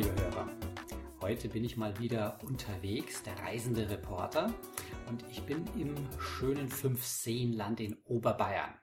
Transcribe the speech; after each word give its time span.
Liebe 0.00 0.22
Hörer. 0.22 0.48
Heute 1.20 1.50
bin 1.50 1.62
ich 1.62 1.76
mal 1.76 1.98
wieder 1.98 2.38
unterwegs, 2.42 3.22
der 3.22 3.38
reisende 3.38 3.90
Reporter, 3.90 4.54
und 5.08 5.22
ich 5.28 5.42
bin 5.42 5.66
im 5.78 5.94
schönen 6.18 6.70
Fünfseenland 6.70 7.80
in 7.80 7.98
Oberbayern. 8.04 8.80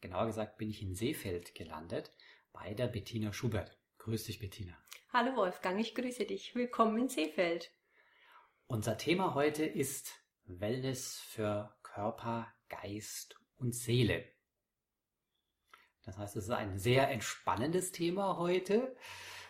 Genauer 0.00 0.24
gesagt 0.24 0.56
bin 0.56 0.70
ich 0.70 0.80
in 0.80 0.94
Seefeld 0.94 1.54
gelandet 1.54 2.14
bei 2.54 2.72
der 2.72 2.86
Bettina 2.86 3.34
Schubert. 3.34 3.78
Grüß 3.98 4.24
dich, 4.24 4.38
Bettina. 4.38 4.72
Hallo 5.12 5.36
Wolfgang, 5.36 5.78
ich 5.78 5.94
grüße 5.94 6.24
dich. 6.24 6.54
Willkommen 6.54 6.96
in 6.98 7.08
Seefeld. 7.10 7.70
Unser 8.68 8.96
Thema 8.96 9.34
heute 9.34 9.66
ist 9.66 10.14
Wellness 10.44 11.18
für 11.18 11.76
Körper, 11.82 12.50
Geist 12.70 13.38
und 13.56 13.74
Seele. 13.74 14.24
Das 16.06 16.16
heißt, 16.16 16.36
es 16.36 16.44
ist 16.44 16.50
ein 16.50 16.78
sehr 16.78 17.10
entspannendes 17.10 17.92
Thema 17.92 18.38
heute. 18.38 18.96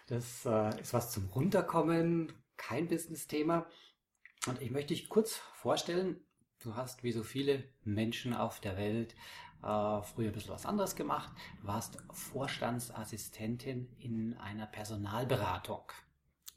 Das 0.06 0.46
äh, 0.46 0.80
ist 0.80 0.94
was 0.94 1.10
zum 1.10 1.28
Runterkommen, 1.30 2.32
kein 2.56 2.88
Business-Thema. 2.88 3.66
Und 4.46 4.62
ich 4.62 4.70
möchte 4.70 4.94
dich 4.94 5.08
kurz 5.08 5.36
vorstellen, 5.54 6.20
du 6.60 6.76
hast 6.76 7.02
wie 7.02 7.12
so 7.12 7.24
viele 7.24 7.64
Menschen 7.82 8.32
auf 8.32 8.60
der 8.60 8.76
Welt 8.76 9.14
äh, 9.62 10.02
früher 10.02 10.28
ein 10.28 10.32
bisschen 10.32 10.54
was 10.54 10.66
anderes 10.66 10.94
gemacht. 10.94 11.32
Du 11.60 11.66
warst 11.66 11.98
Vorstandsassistentin 12.12 13.88
in 13.98 14.34
einer 14.34 14.66
Personalberatung. 14.66 15.90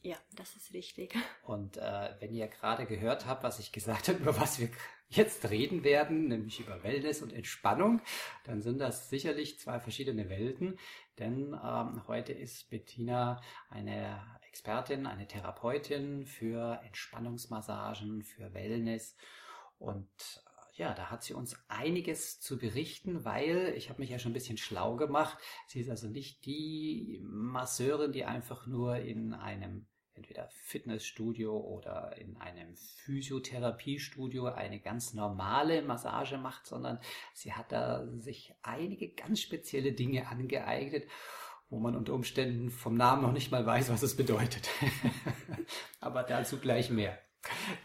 Ja, 0.02 0.16
das 0.36 0.56
ist 0.56 0.73
richtig. 0.73 1.13
Und 1.44 1.78
äh, 1.78 2.16
wenn 2.19 2.34
ihr 2.34 2.47
gerade 2.47 2.86
gehört 2.86 3.25
habt, 3.25 3.44
was 3.44 3.59
ich 3.59 3.72
gesagt 3.72 4.08
habe, 4.08 4.19
über 4.19 4.39
was 4.39 4.59
wir 4.59 4.69
jetzt 5.09 5.50
reden 5.50 5.84
werden, 5.84 6.28
nämlich 6.28 6.59
über 6.59 6.84
Wellness 6.84 7.22
und 7.22 7.34
Entspannung, 7.34 8.02
dann 8.45 8.61
sind 8.61 8.78
das 8.80 9.09
sicherlich 9.09 9.59
zwei 9.59 9.80
verschiedene 9.80 10.30
Welten. 10.30 10.80
Denn 11.20 11.53
ähm, 11.64 12.08
heute 12.08 12.31
ist 12.31 12.70
Bettina 12.70 13.42
eine 13.70 14.22
Expertin, 14.48 15.06
eine 15.06 15.28
Therapeutin 15.28 16.25
für 16.25 16.80
Entspannungsmassagen, 16.86 18.23
für 18.23 18.53
Wellness. 18.53 19.16
Und 19.78 20.08
äh, 20.78 20.81
ja, 20.81 20.94
da 20.94 21.12
hat 21.12 21.23
sie 21.23 21.34
uns 21.34 21.58
einiges 21.67 22.40
zu 22.40 22.58
berichten, 22.58 23.25
weil 23.25 23.73
ich 23.75 23.90
habe 23.90 24.02
mich 24.02 24.09
ja 24.09 24.17
schon 24.17 24.31
ein 24.31 24.34
bisschen 24.34 24.58
schlau 24.58 24.95
gemacht. 24.95 25.38
Sie 25.67 25.81
ist 25.81 25.90
also 25.90 26.08
nicht 26.08 26.45
die 26.45 27.20
Masseurin, 27.23 28.14
die 28.14 28.23
einfach 28.23 28.66
nur 28.66 28.95
in 28.95 29.34
einem 29.34 29.88
entweder 30.20 30.50
Fitnessstudio 30.50 31.58
oder 31.58 32.17
in 32.17 32.38
einem 32.38 32.75
Physiotherapiestudio 32.75 34.45
eine 34.48 34.80
ganz 34.80 35.14
normale 35.14 35.81
Massage 35.81 36.38
macht, 36.38 36.67
sondern 36.67 37.00
sie 37.34 37.53
hat 37.53 37.72
da 37.72 38.06
sich 38.17 38.53
einige 38.62 39.14
ganz 39.14 39.42
spezielle 39.42 39.94
Dinge 39.94 40.28
angeeignet, 40.28 41.08
wo 41.70 41.80
man 41.80 41.95
unter 41.95 42.14
Umständen 42.14 42.70
vom 42.70 42.95
Namen 42.95 43.22
noch 43.22 43.31
nicht 43.31 43.52
mal 43.52 43.66
weiß, 43.66 43.90
was 43.90 44.03
es 44.03 44.17
bedeutet. 44.17 44.70
Aber 46.00 46.23
dazu 46.23 46.59
gleich 46.59 46.90
mehr. 46.90 47.17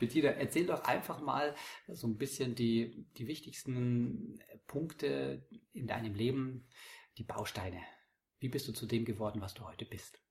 Bettina, 0.01 0.31
erzähl 0.31 0.67
doch 0.67 0.83
einfach 0.83 1.21
mal 1.21 1.55
so 1.87 2.09
ein 2.09 2.17
bisschen 2.17 2.57
die, 2.57 3.07
die 3.17 3.29
wichtigsten 3.29 4.41
Punkte 4.67 5.47
in 5.73 5.87
deinem 5.87 6.15
Leben, 6.15 6.67
die 7.19 7.23
Bausteine. 7.23 7.81
Wie 8.41 8.49
bist 8.49 8.67
du 8.67 8.73
zu 8.73 8.87
dem 8.87 9.05
geworden, 9.05 9.41
was 9.41 9.55
du 9.55 9.65
heute 9.65 9.85
bist? 9.85 10.24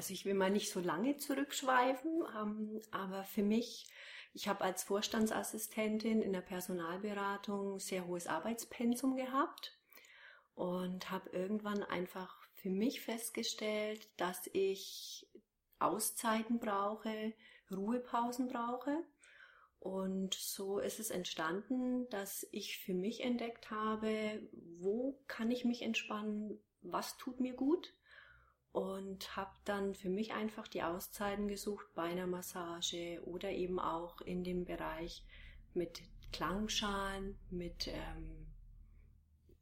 Also 0.00 0.14
ich 0.14 0.24
will 0.24 0.32
mal 0.32 0.50
nicht 0.50 0.70
so 0.70 0.80
lange 0.80 1.18
zurückschweifen, 1.18 2.24
ähm, 2.34 2.80
aber 2.90 3.22
für 3.22 3.42
mich, 3.42 3.86
ich 4.32 4.48
habe 4.48 4.64
als 4.64 4.82
Vorstandsassistentin 4.82 6.22
in 6.22 6.32
der 6.32 6.40
Personalberatung 6.40 7.78
sehr 7.78 8.06
hohes 8.06 8.26
Arbeitspensum 8.26 9.14
gehabt 9.14 9.78
und 10.54 11.10
habe 11.10 11.28
irgendwann 11.36 11.82
einfach 11.82 12.34
für 12.54 12.70
mich 12.70 13.02
festgestellt, 13.02 14.08
dass 14.16 14.48
ich 14.54 15.28
Auszeiten 15.80 16.60
brauche, 16.60 17.34
Ruhepausen 17.70 18.48
brauche. 18.48 19.04
Und 19.80 20.32
so 20.32 20.78
ist 20.78 20.98
es 20.98 21.10
entstanden, 21.10 22.08
dass 22.08 22.48
ich 22.52 22.78
für 22.78 22.94
mich 22.94 23.22
entdeckt 23.22 23.70
habe, 23.70 24.48
wo 24.78 25.22
kann 25.26 25.50
ich 25.50 25.66
mich 25.66 25.82
entspannen, 25.82 26.58
was 26.80 27.18
tut 27.18 27.38
mir 27.38 27.52
gut 27.52 27.92
und 28.72 29.36
habe 29.36 29.52
dann 29.64 29.94
für 29.94 30.08
mich 30.08 30.32
einfach 30.32 30.68
die 30.68 30.82
Auszeiten 30.82 31.48
gesucht 31.48 31.86
bei 31.94 32.04
einer 32.04 32.26
Massage 32.26 33.20
oder 33.24 33.50
eben 33.50 33.80
auch 33.80 34.20
in 34.20 34.44
dem 34.44 34.64
Bereich 34.64 35.24
mit 35.74 36.02
Klangschalen, 36.32 37.36
mit 37.50 37.88
ähm, 37.88 38.46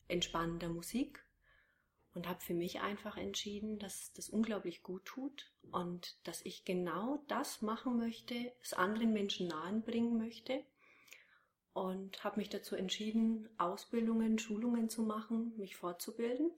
entspannender 0.09 0.69
Musik 0.69 1.25
und 2.15 2.29
habe 2.29 2.41
für 2.41 2.55
mich 2.55 2.81
einfach 2.81 3.17
entschieden, 3.17 3.79
dass 3.79 4.13
das 4.13 4.29
unglaublich 4.29 4.83
gut 4.83 5.05
tut 5.07 5.53
und 5.71 6.19
dass 6.27 6.45
ich 6.45 6.65
genau 6.65 7.23
das 7.29 7.63
machen 7.63 7.97
möchte, 7.97 8.53
es 8.63 8.75
anderen 8.75 9.13
Menschen 9.13 9.49
nahenbringen 9.49 10.19
möchte 10.19 10.63
und 11.73 12.25
habe 12.25 12.41
mich 12.41 12.51
dazu 12.51 12.77
entschieden, 12.77 13.49
Ausbildungen, 13.57 14.39
Schulungen 14.39 14.91
zu 14.91 15.03
machen, 15.03 15.57
mich 15.57 15.77
fortzubilden 15.77 16.51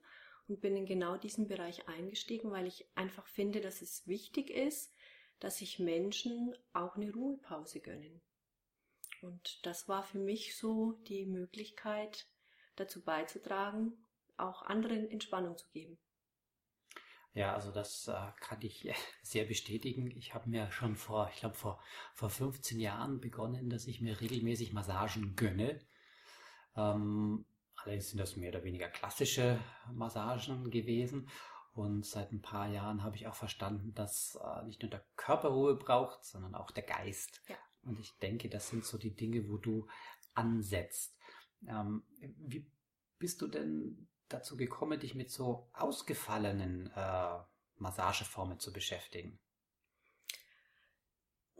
und 0.51 0.59
bin 0.59 0.75
in 0.75 0.85
genau 0.85 1.15
diesen 1.15 1.47
Bereich 1.47 1.87
eingestiegen, 1.87 2.51
weil 2.51 2.67
ich 2.67 2.85
einfach 2.93 3.25
finde, 3.25 3.61
dass 3.61 3.81
es 3.81 4.05
wichtig 4.05 4.49
ist, 4.49 4.93
dass 5.39 5.59
sich 5.59 5.79
Menschen 5.79 6.53
auch 6.73 6.97
eine 6.97 7.11
Ruhepause 7.11 7.79
gönnen. 7.79 8.21
Und 9.21 9.65
das 9.65 9.87
war 9.87 10.03
für 10.03 10.19
mich 10.19 10.57
so 10.57 10.93
die 11.07 11.25
Möglichkeit, 11.25 12.27
dazu 12.75 13.01
beizutragen, 13.01 13.93
auch 14.35 14.63
anderen 14.63 15.09
Entspannung 15.09 15.57
zu 15.57 15.69
geben. 15.71 15.97
Ja, 17.33 17.53
also 17.53 17.71
das 17.71 18.09
äh, 18.09 18.31
kann 18.41 18.61
ich 18.61 18.91
sehr 19.23 19.45
bestätigen. 19.45 20.11
Ich 20.17 20.33
habe 20.33 20.49
mir 20.49 20.69
schon 20.71 20.97
vor, 20.97 21.29
ich 21.33 21.39
glaube 21.39 21.55
vor, 21.55 21.81
vor 22.13 22.29
15 22.29 22.77
Jahren 22.77 23.21
begonnen, 23.21 23.69
dass 23.69 23.87
ich 23.87 24.01
mir 24.01 24.19
regelmäßig 24.19 24.73
Massagen 24.73 25.37
gönne. 25.37 25.79
Ähm, 26.75 27.45
Allerdings 27.83 28.09
sind 28.09 28.19
das 28.19 28.35
mehr 28.35 28.49
oder 28.49 28.63
weniger 28.63 28.89
klassische 28.89 29.59
Massagen 29.91 30.69
gewesen. 30.69 31.27
Und 31.73 32.05
seit 32.05 32.31
ein 32.31 32.41
paar 32.41 32.67
Jahren 32.67 33.03
habe 33.03 33.15
ich 33.15 33.27
auch 33.27 33.35
verstanden, 33.35 33.93
dass 33.93 34.37
äh, 34.43 34.65
nicht 34.65 34.81
nur 34.81 34.91
der 34.91 35.05
Körper 35.15 35.49
Ruhe 35.49 35.75
braucht, 35.75 36.25
sondern 36.25 36.53
auch 36.53 36.71
der 36.71 36.83
Geist. 36.83 37.41
Ja. 37.47 37.55
Und 37.83 37.99
ich 37.99 38.11
denke, 38.21 38.49
das 38.49 38.69
sind 38.69 38.85
so 38.85 38.97
die 38.97 39.15
Dinge, 39.15 39.49
wo 39.49 39.57
du 39.57 39.87
ansetzt. 40.33 41.15
Ähm, 41.67 42.03
wie 42.19 42.69
bist 43.19 43.41
du 43.41 43.47
denn 43.47 44.09
dazu 44.27 44.57
gekommen, 44.57 44.99
dich 44.99 45.15
mit 45.15 45.31
so 45.31 45.69
ausgefallenen 45.73 46.91
äh, 46.95 47.39
Massageformen 47.77 48.59
zu 48.59 48.73
beschäftigen? 48.73 49.39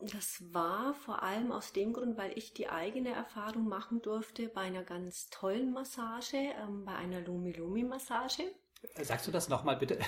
Das 0.02 0.42
war 0.52 0.96
vor 0.96 1.22
allem 1.22 1.52
aus 1.52 1.74
dem 1.74 1.94
Grund, 1.94 2.18
weil 2.18 2.36
ich 2.36 2.54
die 2.54 2.68
eigene 2.68 3.10
Erfahrung 3.10 3.68
machen 3.68 4.02
durfte 4.02 4.48
bei 4.50 4.62
einer 4.62 4.84
ganz 4.84 5.30
tollen 5.30 5.72
Massage, 5.72 6.38
ähm, 6.38 6.86
bei 6.86 6.96
einer 6.96 7.22
Lomi-Lomi-Massage. 7.22 8.44
Sagst 9.00 9.28
du 9.28 9.32
das 9.32 9.48
nochmal 9.48 9.78
bitte? 9.78 10.00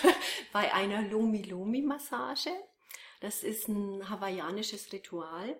bei 0.52 0.74
einer 0.74 1.00
Lomi-Lomi-Massage. 1.02 2.50
Das 3.20 3.42
ist 3.42 3.68
ein 3.68 4.10
hawaiianisches 4.10 4.92
Ritual. 4.92 5.56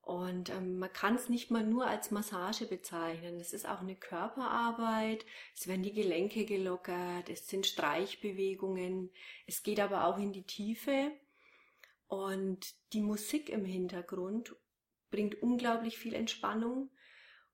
Und 0.00 0.50
ähm, 0.50 0.78
man 0.78 0.92
kann 0.92 1.14
es 1.14 1.28
nicht 1.28 1.50
mal 1.50 1.64
nur 1.64 1.86
als 1.86 2.10
Massage 2.10 2.66
bezeichnen. 2.66 3.38
Es 3.38 3.52
ist 3.52 3.68
auch 3.68 3.80
eine 3.80 3.96
Körperarbeit. 3.96 5.26
Es 5.54 5.66
werden 5.66 5.82
die 5.82 5.94
Gelenke 5.94 6.46
gelockert. 6.46 7.28
Es 7.28 7.48
sind 7.48 7.66
Streichbewegungen. 7.66 9.10
Es 9.46 9.62
geht 9.62 9.80
aber 9.80 10.06
auch 10.06 10.18
in 10.18 10.32
die 10.32 10.46
Tiefe. 10.46 11.12
Und 12.14 12.64
die 12.92 13.00
Musik 13.00 13.48
im 13.48 13.64
Hintergrund 13.64 14.54
bringt 15.10 15.42
unglaublich 15.42 15.98
viel 15.98 16.14
Entspannung. 16.14 16.90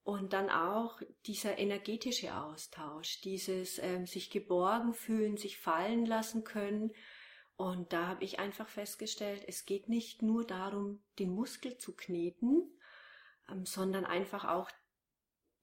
Und 0.02 0.34
dann 0.34 0.50
auch 0.50 1.00
dieser 1.24 1.58
energetische 1.58 2.36
Austausch, 2.36 3.22
dieses 3.22 3.78
ähm, 3.78 4.06
sich 4.06 4.30
geborgen 4.30 4.92
fühlen, 4.92 5.38
sich 5.38 5.58
fallen 5.58 6.04
lassen 6.04 6.44
können. 6.44 6.92
Und 7.56 7.94
da 7.94 8.06
habe 8.06 8.24
ich 8.24 8.38
einfach 8.38 8.68
festgestellt, 8.68 9.44
es 9.46 9.64
geht 9.64 9.88
nicht 9.88 10.20
nur 10.20 10.46
darum, 10.46 11.02
den 11.18 11.30
Muskel 11.30 11.78
zu 11.78 11.96
kneten, 11.96 12.70
ähm, 13.50 13.64
sondern 13.64 14.04
einfach 14.04 14.44
auch 14.44 14.70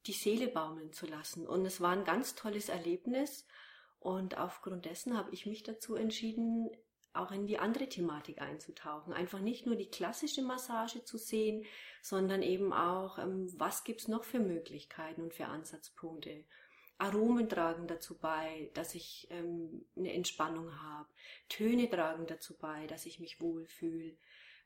die 0.07 0.13
Seele 0.13 0.47
baumeln 0.47 0.91
zu 0.91 1.05
lassen. 1.05 1.45
Und 1.45 1.65
es 1.65 1.81
war 1.81 1.91
ein 1.91 2.05
ganz 2.05 2.33
tolles 2.33 2.69
Erlebnis. 2.69 3.45
Und 3.99 4.38
aufgrund 4.38 4.85
dessen 4.85 5.15
habe 5.15 5.31
ich 5.33 5.45
mich 5.45 5.61
dazu 5.61 5.95
entschieden, 5.95 6.71
auch 7.13 7.31
in 7.31 7.48
die 7.48 7.57
andere 7.57 7.89
Thematik 7.89 8.42
einzutauchen. 8.42 9.13
Einfach 9.13 9.39
nicht 9.39 9.65
nur 9.65 9.75
die 9.75 9.89
klassische 9.89 10.42
Massage 10.42 11.04
zu 11.04 11.18
sehen, 11.18 11.65
sondern 12.01 12.42
eben 12.42 12.74
auch, 12.74 13.18
ähm, 13.18 13.51
was 13.57 13.83
gibt's 13.83 14.07
noch 14.07 14.24
für 14.24 14.39
Möglichkeiten 14.39 15.21
und 15.21 15.33
für 15.33 15.45
Ansatzpunkte. 15.45 16.45
Aromen 17.00 17.48
tragen 17.48 17.88
dazu 17.88 18.18
bei, 18.18 18.71
dass 18.74 18.95
ich 18.95 19.27
ähm, 19.30 19.86
eine 19.95 20.13
Entspannung 20.13 20.81
habe. 20.81 21.07
Töne 21.48 21.89
tragen 21.89 22.25
dazu 22.25 22.57
bei, 22.57 22.88
dass 22.88 23.06
ich 23.06 23.19
mich 23.19 23.39
wohlfühle. 23.39 24.18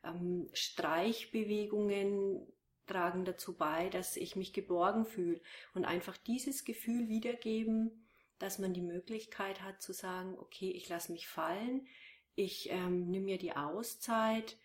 Ähm, 0.03 0.49
Streichbewegungen 0.53 2.47
tragen 2.87 3.25
dazu 3.25 3.55
bei, 3.55 3.89
dass 3.89 4.15
ich 4.17 4.35
mich 4.35 4.53
geborgen 4.53 5.05
fühle 5.05 5.41
und 5.73 5.85
einfach 5.85 6.17
dieses 6.17 6.63
Gefühl 6.63 7.09
wiedergeben, 7.09 8.07
dass 8.39 8.59
man 8.59 8.73
die 8.73 8.81
Möglichkeit 8.81 9.61
hat 9.61 9.81
zu 9.81 9.93
sagen, 9.93 10.37
okay, 10.39 10.71
ich 10.71 10.89
lasse 10.89 11.11
mich 11.11 11.27
fallen, 11.27 11.87
ich 12.35 12.69
ähm, 12.69 13.09
nehme 13.09 13.25
mir 13.25 13.37
die 13.37 13.55
Auszeit 13.55 14.57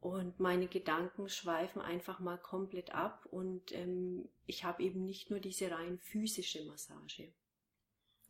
und 0.00 0.38
meine 0.38 0.68
Gedanken 0.68 1.28
schweifen 1.28 1.82
einfach 1.82 2.20
mal 2.20 2.38
komplett 2.38 2.94
ab 2.94 3.26
und 3.30 3.72
ähm, 3.72 4.28
ich 4.46 4.64
habe 4.64 4.82
eben 4.82 5.04
nicht 5.04 5.30
nur 5.30 5.40
diese 5.40 5.70
rein 5.70 5.98
physische 5.98 6.64
Massage. 6.64 7.32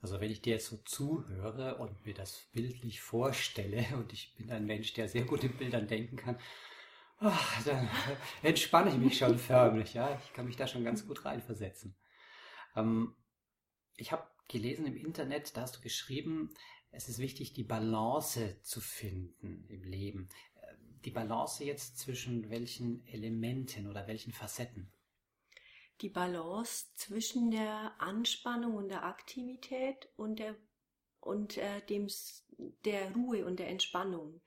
Also 0.00 0.20
wenn 0.20 0.30
ich 0.30 0.40
dir 0.40 0.54
jetzt 0.54 0.66
so 0.66 0.76
zuhöre 0.78 1.76
und 1.76 2.06
mir 2.06 2.14
das 2.14 2.46
bildlich 2.52 3.00
vorstelle 3.00 3.84
und 3.96 4.12
ich 4.12 4.34
bin 4.36 4.50
ein 4.50 4.64
Mensch, 4.64 4.92
der 4.94 5.08
sehr 5.08 5.24
gut 5.24 5.44
in 5.44 5.56
Bildern 5.56 5.88
denken 5.88 6.16
kann, 6.16 6.38
oh, 7.20 7.30
dann 7.64 7.88
entspanne 8.42 8.90
ich 8.90 8.96
mich 8.96 9.18
schon 9.18 9.38
förmlich. 9.38 9.94
Ja, 9.94 10.20
ich 10.24 10.32
kann 10.32 10.46
mich 10.46 10.56
da 10.56 10.66
schon 10.66 10.84
ganz 10.84 11.06
gut 11.06 11.24
reinversetzen. 11.24 11.96
Ähm, 12.76 13.14
ich 13.96 14.12
habe 14.12 14.26
gelesen 14.46 14.86
im 14.86 14.96
Internet, 14.96 15.56
da 15.56 15.62
hast 15.62 15.76
du 15.76 15.80
geschrieben, 15.80 16.54
es 16.90 17.08
ist 17.08 17.18
wichtig, 17.18 17.52
die 17.52 17.64
Balance 17.64 18.60
zu 18.62 18.80
finden 18.80 19.64
im 19.68 19.82
Leben. 19.84 20.28
Die 21.04 21.10
Balance 21.10 21.64
jetzt 21.64 21.98
zwischen 21.98 22.50
welchen 22.50 23.06
Elementen 23.06 23.86
oder 23.86 24.06
welchen 24.06 24.32
Facetten? 24.32 24.92
Die 26.00 26.08
Balance 26.08 26.86
zwischen 26.94 27.50
der 27.50 27.94
Anspannung 27.98 28.76
und 28.76 28.88
der 28.88 29.04
Aktivität 29.04 30.08
und 30.16 30.38
der 30.38 30.56
und 31.20 31.56
äh, 31.58 31.84
dem 31.88 32.08
der 32.84 33.12
Ruhe 33.12 33.44
und 33.44 33.58
der 33.58 33.68
Entspannung. 33.68 34.40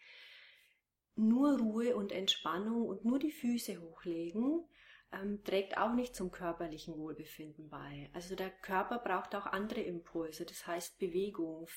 Nur 1.15 1.59
Ruhe 1.59 1.95
und 1.95 2.11
Entspannung 2.11 2.85
und 2.85 3.05
nur 3.05 3.19
die 3.19 3.31
Füße 3.31 3.81
hochlegen 3.81 4.65
ähm, 5.11 5.43
trägt 5.43 5.77
auch 5.77 5.93
nicht 5.93 6.15
zum 6.15 6.31
körperlichen 6.31 6.97
Wohlbefinden 6.97 7.69
bei. 7.69 8.09
Also 8.13 8.35
der 8.35 8.49
Körper 8.49 8.99
braucht 8.99 9.35
auch 9.35 9.45
andere 9.45 9.81
Impulse, 9.81 10.45
das 10.45 10.65
heißt 10.65 10.99
Bewegung, 10.99 11.67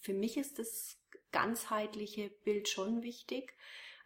für 0.00 0.14
mich 0.14 0.36
ist 0.36 0.58
das 0.58 0.98
ganzheitliche 1.32 2.30
Bild 2.44 2.68
schon 2.68 3.02
wichtig. 3.02 3.54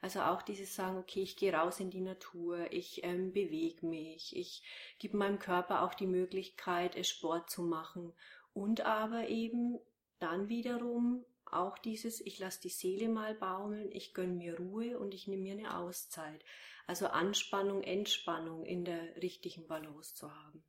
Also 0.00 0.20
auch 0.22 0.42
dieses 0.42 0.74
Sagen, 0.74 0.98
okay, 0.98 1.22
ich 1.22 1.36
gehe 1.36 1.54
raus 1.54 1.78
in 1.78 1.90
die 1.90 2.00
Natur, 2.00 2.72
ich 2.72 3.04
ähm, 3.04 3.32
bewege 3.32 3.86
mich, 3.86 4.34
ich 4.36 4.64
gebe 4.98 5.16
meinem 5.16 5.38
Körper 5.38 5.82
auch 5.82 5.94
die 5.94 6.08
Möglichkeit, 6.08 7.06
Sport 7.06 7.50
zu 7.50 7.62
machen 7.62 8.12
und 8.52 8.80
aber 8.80 9.28
eben 9.28 9.78
dann 10.18 10.48
wiederum 10.48 11.24
auch 11.44 11.78
dieses, 11.78 12.20
ich 12.20 12.40
lasse 12.40 12.62
die 12.62 12.68
Seele 12.68 13.08
mal 13.08 13.34
baumeln, 13.34 13.92
ich 13.92 14.12
gönne 14.12 14.32
mir 14.32 14.58
Ruhe 14.58 14.98
und 14.98 15.14
ich 15.14 15.28
nehme 15.28 15.42
mir 15.42 15.52
eine 15.52 15.76
Auszeit. 15.76 16.44
Also 16.86 17.06
Anspannung, 17.06 17.82
Entspannung 17.82 18.64
in 18.64 18.84
der 18.84 19.16
richtigen 19.22 19.68
Balance 19.68 20.16
zu 20.16 20.34
haben. 20.34 20.64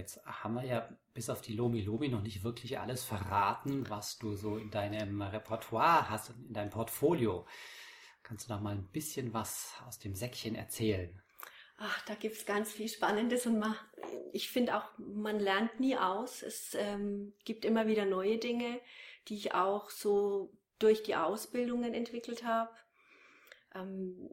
Jetzt 0.00 0.24
haben 0.24 0.54
wir 0.54 0.64
ja 0.64 0.88
bis 1.12 1.28
auf 1.28 1.42
die 1.42 1.52
Lomi 1.52 1.82
Lomi 1.82 2.08
noch 2.08 2.22
nicht 2.22 2.42
wirklich 2.42 2.78
alles 2.78 3.04
verraten, 3.04 3.86
was 3.90 4.18
du 4.18 4.34
so 4.34 4.56
in 4.56 4.70
deinem 4.70 5.20
Repertoire 5.20 6.08
hast, 6.08 6.30
in 6.30 6.54
deinem 6.54 6.70
Portfolio. 6.70 7.46
Kannst 8.22 8.48
du 8.48 8.54
noch 8.54 8.62
mal 8.62 8.74
ein 8.74 8.86
bisschen 8.86 9.34
was 9.34 9.74
aus 9.86 9.98
dem 9.98 10.14
Säckchen 10.14 10.54
erzählen? 10.54 11.20
Ach, 11.76 12.02
da 12.06 12.14
gibt's 12.14 12.46
ganz 12.46 12.72
viel 12.72 12.88
Spannendes 12.88 13.44
und 13.44 13.58
man, 13.58 13.76
ich 14.32 14.50
finde 14.50 14.74
auch, 14.74 14.90
man 14.96 15.38
lernt 15.38 15.80
nie 15.80 15.98
aus. 15.98 16.42
Es 16.42 16.74
ähm, 16.74 17.34
gibt 17.44 17.66
immer 17.66 17.86
wieder 17.86 18.06
neue 18.06 18.38
Dinge, 18.38 18.80
die 19.28 19.36
ich 19.36 19.52
auch 19.52 19.90
so 19.90 20.50
durch 20.78 21.02
die 21.02 21.16
Ausbildungen 21.16 21.92
entwickelt 21.92 22.42
habe. 22.42 22.70
Ähm, 23.74 24.30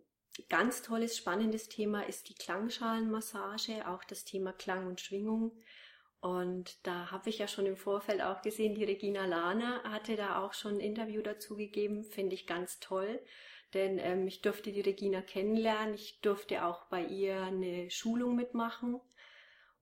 ganz 0.50 0.82
tolles, 0.82 1.18
spannendes 1.18 1.70
Thema 1.70 2.02
ist 2.02 2.30
die 2.30 2.36
Klangschalenmassage, 2.36 3.88
auch 3.88 4.04
das 4.04 4.26
Thema 4.26 4.54
Klang 4.54 4.88
und 4.88 5.02
Schwingung. 5.02 5.52
Und 6.20 6.86
da 6.86 7.12
habe 7.12 7.30
ich 7.30 7.38
ja 7.38 7.48
schon 7.48 7.66
im 7.66 7.78
Vorfeld 7.78 8.22
auch 8.22 8.42
gesehen, 8.42 8.76
die 8.76 8.84
Regina 8.84 9.26
Lahner 9.26 9.84
hatte 9.84 10.16
da 10.16 10.44
auch 10.44 10.54
schon 10.54 10.76
ein 10.76 10.80
Interview 10.80 11.22
dazu 11.22 11.56
gegeben, 11.56 12.04
finde 12.04 12.36
ich 12.36 12.48
ganz 12.48 12.80
toll. 12.80 13.20
Denn 13.74 14.00
ähm, 14.00 14.28
ich 14.28 14.42
durfte 14.42 14.72
die 14.72 14.82
Regina 14.82 15.22
kennenlernen, 15.22 15.94
ich 15.94 16.22
durfte 16.22 16.66
auch 16.66 16.86
bei 16.86 17.04
ihr 17.04 17.42
eine 17.42 17.90
Schulung 17.92 18.36
mitmachen. 18.36 19.00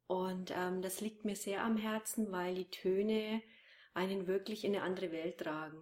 Und 0.07 0.52
ähm, 0.56 0.81
das 0.81 1.02
liegt 1.02 1.25
mir 1.25 1.36
sehr 1.36 1.63
am 1.63 1.78
Herzen, 1.78 2.31
weil 2.31 2.56
die 2.56 2.69
Töne 2.69 3.42
einen 3.94 4.28
wirklich 4.28 4.66
in 4.66 4.75
eine 4.75 4.84
andere 4.84 5.12
Welt 5.12 5.40
tragen. 5.40 5.81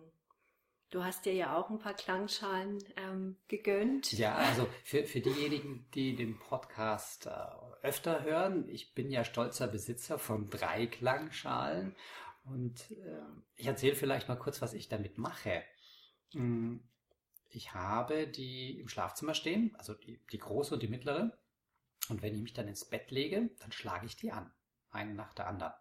Du 0.93 1.03
hast 1.03 1.25
dir 1.25 1.33
ja 1.33 1.57
auch 1.57 1.71
ein 1.71 1.79
paar 1.79 1.95
Klangschalen 1.95 2.77
ähm, 2.97 3.35
gegönnt. 3.47 4.13
Ja, 4.13 4.35
also 4.35 4.67
für, 4.83 5.05
für 5.05 5.21
diejenigen, 5.21 5.89
die 5.95 6.15
den 6.15 6.37
Podcast 6.37 7.25
äh, 7.25 7.31
öfter 7.81 8.21
hören, 8.21 8.69
ich 8.69 8.93
bin 8.93 9.09
ja 9.09 9.23
stolzer 9.23 9.67
Besitzer 9.67 10.19
von 10.19 10.51
drei 10.51 10.85
Klangschalen 10.85 11.95
und 12.45 12.91
äh, 12.91 13.23
ich 13.55 13.65
erzähle 13.65 13.95
vielleicht 13.95 14.27
mal 14.27 14.35
kurz, 14.35 14.61
was 14.61 14.75
ich 14.75 14.87
damit 14.87 15.17
mache. 15.17 15.63
Hm, 16.33 16.87
ich 17.49 17.73
habe 17.73 18.27
die 18.27 18.79
im 18.79 18.87
Schlafzimmer 18.87 19.33
stehen, 19.33 19.75
also 19.79 19.95
die, 19.95 20.19
die 20.31 20.37
große 20.37 20.75
und 20.75 20.83
die 20.83 20.89
mittlere. 20.89 21.35
Und 22.09 22.21
wenn 22.21 22.35
ich 22.35 22.43
mich 22.43 22.53
dann 22.53 22.67
ins 22.67 22.85
Bett 22.85 23.09
lege, 23.09 23.49
dann 23.61 23.71
schlage 23.71 24.05
ich 24.05 24.15
die 24.15 24.31
an, 24.31 24.53
eine 24.91 25.15
nach 25.15 25.33
der 25.33 25.47
anderen. 25.47 25.73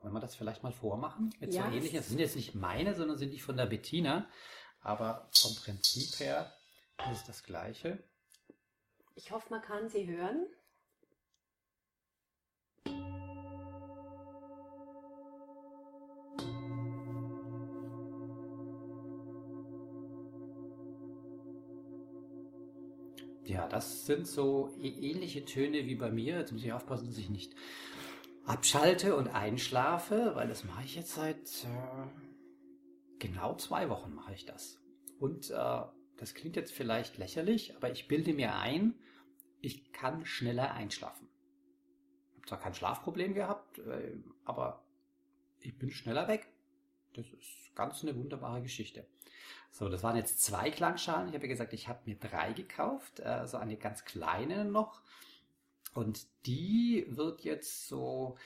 Wollen 0.00 0.14
wir 0.14 0.20
das 0.20 0.34
vielleicht 0.34 0.62
mal 0.62 0.72
vormachen? 0.72 1.34
Mit 1.40 1.52
ja. 1.52 1.62
so 1.62 1.68
ähnlichen. 1.68 1.96
Das 1.98 2.08
sind 2.08 2.18
jetzt 2.18 2.36
nicht 2.36 2.54
meine, 2.54 2.94
sondern 2.94 3.18
sind 3.18 3.32
die 3.32 3.40
von 3.40 3.56
der 3.56 3.66
Bettina. 3.66 4.28
Aber 4.80 5.28
vom 5.32 5.54
Prinzip 5.54 6.20
her 6.20 6.52
ist 7.10 7.20
es 7.20 7.24
das 7.24 7.42
gleiche. 7.42 8.02
Ich 9.14 9.30
hoffe, 9.30 9.48
man 9.50 9.62
kann 9.62 9.88
sie 9.88 10.06
hören. 10.06 10.46
Ja, 23.46 23.68
das 23.68 24.06
sind 24.06 24.26
so 24.26 24.74
ähnliche 24.80 25.44
Töne 25.44 25.86
wie 25.86 25.94
bei 25.94 26.10
mir. 26.10 26.38
Jetzt 26.38 26.52
muss 26.52 26.64
ich 26.64 26.72
aufpassen, 26.72 27.06
dass 27.06 27.18
ich 27.18 27.28
nicht 27.28 27.54
abschalte 28.46 29.16
und 29.16 29.28
einschlafe, 29.28 30.32
weil 30.34 30.48
das 30.48 30.64
mache 30.64 30.84
ich 30.84 30.96
jetzt 30.96 31.14
seit 31.14 31.64
äh, 31.64 32.06
genau 33.18 33.56
zwei 33.56 33.88
Wochen 33.88 34.14
mache 34.14 34.34
ich 34.34 34.44
das. 34.44 34.80
Und 35.18 35.50
äh, 35.50 35.82
das 36.16 36.34
klingt 36.34 36.56
jetzt 36.56 36.72
vielleicht 36.72 37.18
lächerlich, 37.18 37.76
aber 37.76 37.90
ich 37.90 38.08
bilde 38.08 38.32
mir 38.32 38.54
ein, 38.56 38.94
ich 39.60 39.92
kann 39.92 40.26
schneller 40.26 40.74
einschlafen. 40.74 41.28
Ich 42.32 42.36
habe 42.36 42.48
zwar 42.48 42.60
kein 42.60 42.74
Schlafproblem 42.74 43.34
gehabt, 43.34 43.78
äh, 43.78 44.18
aber 44.44 44.84
ich 45.60 45.78
bin 45.78 45.90
schneller 45.90 46.28
weg. 46.28 46.46
Das 47.14 47.26
ist 47.26 47.74
ganz 47.74 48.02
eine 48.02 48.16
wunderbare 48.16 48.60
Geschichte. 48.60 49.06
So, 49.70 49.88
das 49.88 50.02
waren 50.02 50.16
jetzt 50.16 50.42
zwei 50.42 50.70
Klangschalen. 50.70 51.28
Ich 51.28 51.34
habe 51.34 51.46
ja 51.46 51.52
gesagt, 51.52 51.72
ich 51.72 51.88
habe 51.88 52.00
mir 52.04 52.16
drei 52.16 52.52
gekauft, 52.52 53.20
also 53.20 53.56
eine 53.56 53.76
ganz 53.76 54.04
kleine 54.04 54.64
noch 54.64 55.00
und 55.94 56.26
die 56.46 57.06
wird 57.08 57.42
jetzt 57.42 57.88
so 57.88 58.36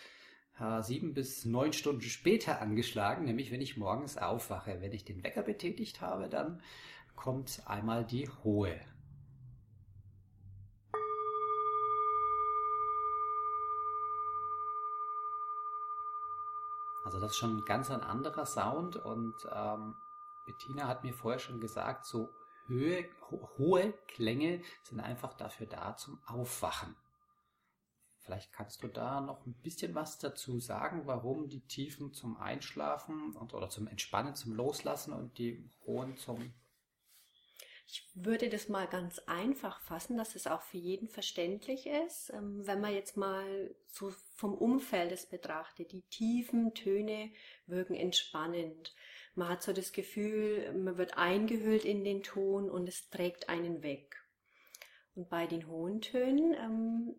äh, 0.60 0.82
sieben 0.82 1.14
bis 1.14 1.44
neun 1.44 1.72
Stunden 1.72 2.02
später 2.02 2.60
angeschlagen, 2.60 3.24
nämlich 3.24 3.50
wenn 3.50 3.60
ich 3.60 3.76
morgens 3.76 4.18
aufwache. 4.18 4.80
Wenn 4.80 4.92
ich 4.92 5.04
den 5.04 5.22
Wecker 5.24 5.42
betätigt 5.42 6.00
habe, 6.00 6.28
dann 6.28 6.62
kommt 7.16 7.62
einmal 7.66 8.04
die 8.04 8.28
hohe. 8.44 8.78
Also 17.04 17.20
das 17.20 17.30
ist 17.30 17.38
schon 17.38 17.64
ganz 17.64 17.90
ein 17.90 18.02
anderer 18.02 18.44
Sound 18.44 18.96
und 18.96 19.34
ähm, 19.50 19.94
Bettina 20.44 20.86
hat 20.86 21.04
mir 21.04 21.14
vorher 21.14 21.38
schon 21.38 21.58
gesagt, 21.58 22.04
so 22.04 22.28
Höhe, 22.66 23.08
ho 23.30 23.48
hohe 23.56 23.94
Klänge 24.08 24.60
sind 24.82 25.00
einfach 25.00 25.32
dafür 25.32 25.66
da 25.66 25.96
zum 25.96 26.20
Aufwachen. 26.26 26.94
Vielleicht 28.28 28.52
kannst 28.52 28.82
du 28.82 28.88
da 28.88 29.22
noch 29.22 29.46
ein 29.46 29.54
bisschen 29.54 29.94
was 29.94 30.18
dazu 30.18 30.60
sagen, 30.60 31.06
warum 31.06 31.48
die 31.48 31.66
Tiefen 31.66 32.12
zum 32.12 32.36
Einschlafen 32.36 33.34
und, 33.34 33.54
oder 33.54 33.70
zum 33.70 33.86
Entspannen, 33.86 34.34
zum 34.34 34.52
Loslassen 34.52 35.14
und 35.14 35.38
die 35.38 35.66
hohen 35.86 36.14
zum 36.18 36.52
Ich 37.86 38.06
würde 38.12 38.50
das 38.50 38.68
mal 38.68 38.86
ganz 38.86 39.18
einfach 39.20 39.80
fassen, 39.80 40.18
dass 40.18 40.34
es 40.34 40.46
auch 40.46 40.60
für 40.60 40.76
jeden 40.76 41.08
verständlich 41.08 41.86
ist. 41.86 42.30
Ähm, 42.34 42.66
wenn 42.66 42.82
man 42.82 42.92
jetzt 42.92 43.16
mal 43.16 43.74
so 43.86 44.12
vom 44.34 44.52
Umfeld 44.52 45.10
es 45.10 45.24
betrachtet, 45.24 45.92
die 45.92 46.02
tiefen 46.02 46.74
Töne 46.74 47.32
wirken 47.64 47.94
entspannend. 47.94 48.94
Man 49.36 49.48
hat 49.48 49.62
so 49.62 49.72
das 49.72 49.92
Gefühl, 49.92 50.70
man 50.74 50.98
wird 50.98 51.16
eingehüllt 51.16 51.86
in 51.86 52.04
den 52.04 52.22
Ton 52.22 52.68
und 52.68 52.90
es 52.90 53.08
trägt 53.08 53.48
einen 53.48 53.82
weg. 53.82 54.22
Und 55.14 55.30
bei 55.30 55.46
den 55.46 55.66
hohen 55.66 56.02
Tönen, 56.02 56.52
ähm, 56.52 57.16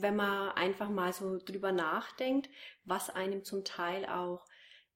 wenn 0.00 0.16
man 0.16 0.50
einfach 0.52 0.88
mal 0.88 1.12
so 1.12 1.38
drüber 1.38 1.72
nachdenkt, 1.72 2.48
was 2.84 3.10
einem 3.10 3.44
zum 3.44 3.64
Teil 3.64 4.06
auch 4.06 4.44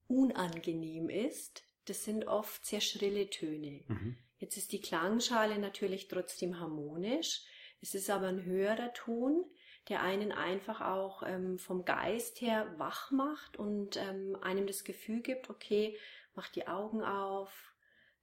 unangenehm 0.07 1.09
ist, 1.09 1.64
das 1.87 2.04
sind 2.04 2.26
oft 2.26 2.64
sehr 2.64 2.80
schrille 2.80 3.30
Töne. 3.30 3.85
Mhm. 3.88 4.16
Jetzt 4.38 4.57
ist 4.57 4.73
die 4.73 4.80
Klangschale 4.80 5.59
natürlich 5.59 6.09
trotzdem 6.09 6.59
harmonisch. 6.61 7.42
Es 7.80 7.95
ist 7.95 8.11
aber 8.11 8.28
ein 8.28 8.45
höherer 8.45 8.92
Ton, 8.92 9.45
der 9.88 10.02
einen 10.02 10.33
einfach 10.33 10.80
auch 10.80 11.23
ähm, 11.25 11.59
vom 11.59 11.85
Geist 11.85 12.40
her 12.40 12.75
wach 12.78 13.11
macht 13.11 13.57
und 13.57 13.97
ähm, 13.97 14.37
einem 14.40 14.66
das 14.66 14.85
Gefühl 14.85 15.21
gibt, 15.21 15.50
okay, 15.50 15.97
mach 16.35 16.49
die 16.49 16.69
Augen 16.69 17.02
auf, 17.02 17.75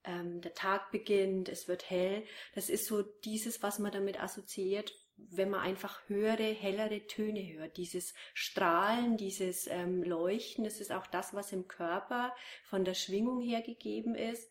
ähm, 0.04 0.40
der 0.40 0.54
Tag 0.54 0.90
beginnt, 0.90 1.48
es 1.48 1.68
wird 1.68 1.90
hell. 1.90 2.24
Das 2.54 2.68
ist 2.68 2.86
so 2.86 3.02
dieses, 3.02 3.62
was 3.62 3.78
man 3.78 3.92
damit 3.92 4.22
assoziiert, 4.22 4.94
wenn 5.30 5.50
man 5.50 5.60
einfach 5.60 6.00
höhere, 6.08 6.52
hellere 6.52 7.06
Töne 7.06 7.52
hört. 7.54 7.76
Dieses 7.76 8.14
Strahlen, 8.34 9.16
dieses 9.16 9.66
ähm, 9.66 10.02
Leuchten, 10.02 10.64
das 10.64 10.80
ist 10.80 10.92
auch 10.92 11.06
das, 11.06 11.34
was 11.34 11.52
im 11.52 11.68
Körper 11.68 12.34
von 12.64 12.84
der 12.84 12.94
Schwingung 12.94 13.40
her 13.40 13.62
gegeben 13.62 14.14
ist 14.14 14.50